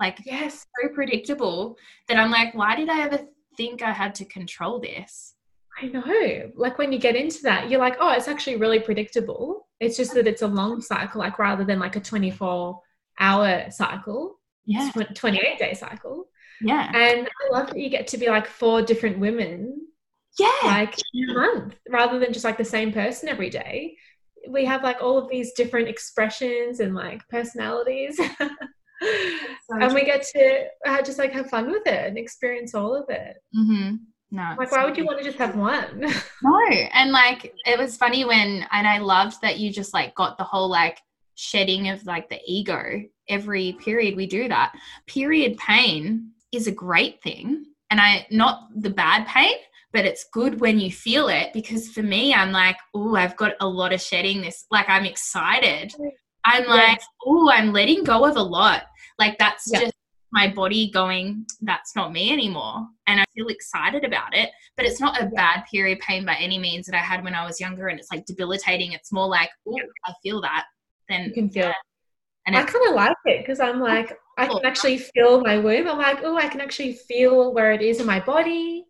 [0.00, 1.76] Like yes, so predictable
[2.08, 3.20] that I'm like, why did I ever
[3.56, 5.34] think I had to control this?
[5.80, 6.50] I know.
[6.56, 9.68] Like when you get into that, you're like, oh, it's actually really predictable.
[9.78, 12.80] It's just that it's a long cycle, like rather than like a 24
[13.18, 14.38] hour cycle.
[14.66, 14.90] Yeah.
[15.14, 16.26] 28 day cycle.
[16.60, 16.90] Yeah.
[16.94, 19.86] And I love that you get to be like four different women.
[20.38, 20.52] Yeah.
[20.64, 23.96] Like in a month rather than just like the same person every day.
[24.48, 28.18] We have like all of these different expressions and like personalities.
[29.68, 33.08] and we get to uh, just like have fun with it and experience all of
[33.08, 33.36] it.
[33.56, 33.96] Mm-hmm.
[34.32, 34.54] No.
[34.56, 36.00] Like, why would you want to just have one?
[36.42, 36.68] no.
[36.92, 40.44] And like, it was funny when, and I loved that you just like got the
[40.44, 41.00] whole like
[41.34, 43.02] shedding of like the ego.
[43.28, 44.72] Every period we do that.
[45.06, 47.66] Period pain is a great thing.
[47.90, 49.54] And I, not the bad pain,
[49.92, 53.54] but it's good when you feel it because for me, I'm like, oh, I've got
[53.60, 54.66] a lot of shedding this.
[54.70, 55.92] Like, I'm excited.
[56.44, 58.84] I'm like, oh, I'm letting go of a lot.
[59.18, 59.80] Like, that's yeah.
[59.80, 59.94] just
[60.32, 62.86] my body going, that's not me anymore.
[63.08, 64.50] And I feel excited about it.
[64.76, 65.30] But it's not a yeah.
[65.34, 67.88] bad period pain by any means that I had when I was younger.
[67.88, 68.92] And it's like debilitating.
[68.92, 69.76] It's more like, oh.
[70.06, 70.66] I feel that.
[71.08, 71.76] Then you can feel it.
[72.46, 74.66] And I kind of like it because I'm like, I can oh.
[74.68, 75.88] actually feel my womb.
[75.88, 78.86] I'm like, oh, I can actually feel where it is in my body.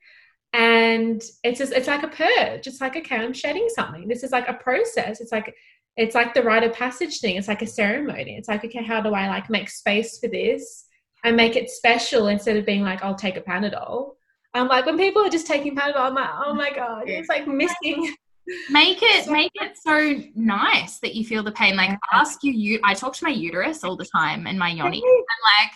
[0.53, 2.67] And it's just, it's like a purge.
[2.67, 4.09] It's like, okay, I'm shedding something.
[4.09, 5.21] This is like a process.
[5.21, 5.55] It's like,
[5.97, 7.37] it's like the rite of passage thing.
[7.37, 8.37] It's like a ceremony.
[8.37, 10.87] It's like, okay, how do I like make space for this
[11.25, 14.15] and make it special instead of being like, I'll take a Panadol.
[14.55, 17.47] I'm like, when people are just taking Panadol, I'm like, oh my God, it's like
[17.47, 18.15] missing
[18.71, 21.77] make it make it so nice that you feel the pain.
[21.77, 24.99] Like ask you you i talk to my uterus all the time and my yoni.
[24.99, 25.73] I'm like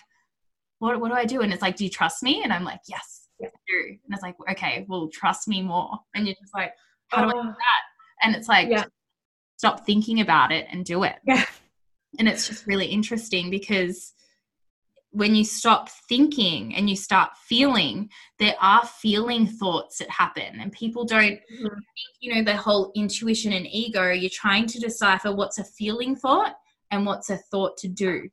[0.79, 1.41] what, what do i do?
[1.41, 2.43] And it's like do you trust me?
[2.43, 3.87] And i'm like yes, yes I do.
[3.89, 5.99] And it's like okay well trust me more.
[6.13, 6.71] And you're just like
[7.09, 7.43] how do i do oh.
[7.43, 8.23] that?
[8.23, 8.85] And it's like yeah.
[9.57, 11.15] stop thinking about it and do it.
[11.25, 11.45] Yeah.
[12.17, 14.13] And it's just really interesting because
[15.15, 20.59] when you stop thinking and you start feeling, there are feeling thoughts that happen.
[20.59, 21.63] And people don't mm-hmm.
[21.63, 26.17] think, you know, the whole intuition and ego, you're trying to decipher what's a feeling
[26.17, 26.55] thought
[26.91, 28.27] and what's a thought to do.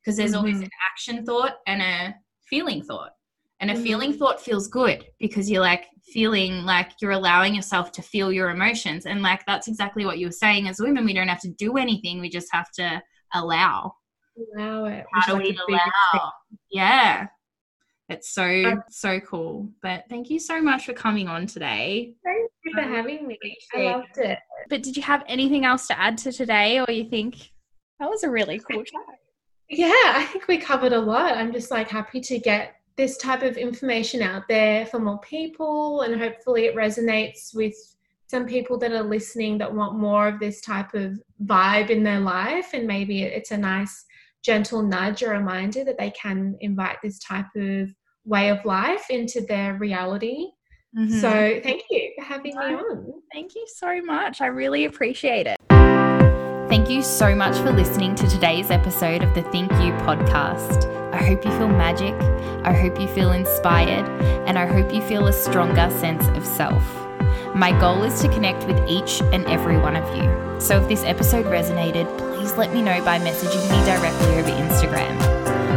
[0.00, 0.38] Because there's mm-hmm.
[0.38, 3.12] always an action thought and a feeling thought.
[3.60, 3.82] And a mm-hmm.
[3.82, 8.50] feeling thought feels good because you're like feeling like you're allowing yourself to feel your
[8.50, 9.06] emotions.
[9.06, 11.78] And like that's exactly what you were saying as women, we don't have to do
[11.78, 13.02] anything, we just have to
[13.32, 13.94] allow
[14.56, 15.04] allow it.
[15.12, 16.32] How do we allow?
[16.70, 17.28] Yeah.
[18.08, 19.70] It's so um, so cool.
[19.82, 22.14] But thank you so much for coming on today.
[22.24, 23.38] Thank you for having me.
[23.74, 24.38] I loved it.
[24.70, 27.52] But did you have anything else to add to today, or you think
[28.00, 29.02] that was a really cool chat?
[29.68, 31.36] Yeah, I think we covered a lot.
[31.36, 36.00] I'm just like happy to get this type of information out there for more people,
[36.00, 37.74] and hopefully it resonates with
[38.26, 42.20] some people that are listening that want more of this type of vibe in their
[42.20, 44.06] life, and maybe it's a nice
[44.44, 47.88] gentle nudge or reminder that they can invite this type of
[48.24, 50.46] way of life into their reality.
[50.96, 51.18] Mm-hmm.
[51.18, 53.22] So, thank you for having me on.
[53.32, 54.40] Thank you so much.
[54.40, 55.58] I really appreciate it.
[56.68, 60.84] Thank you so much for listening to today's episode of the Think You podcast.
[61.14, 62.14] I hope you feel magic,
[62.64, 64.06] I hope you feel inspired,
[64.46, 66.82] and I hope you feel a stronger sense of self.
[67.54, 70.60] My goal is to connect with each and every one of you.
[70.60, 72.06] So if this episode resonated,
[72.48, 75.20] please let me know by messaging me directly over Instagram.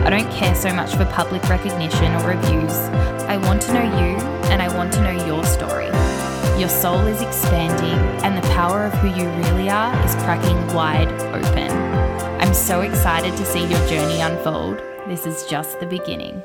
[0.06, 2.74] I don't care so much for public recognition or reviews.
[3.28, 4.18] I want to know you
[4.50, 5.88] and I want to know your story.
[6.60, 11.12] Your soul is expanding and the power of who you really are is cracking wide
[11.34, 11.72] open.
[12.40, 14.78] I'm so excited to see your journey unfold.
[15.08, 16.42] This is just the beginning.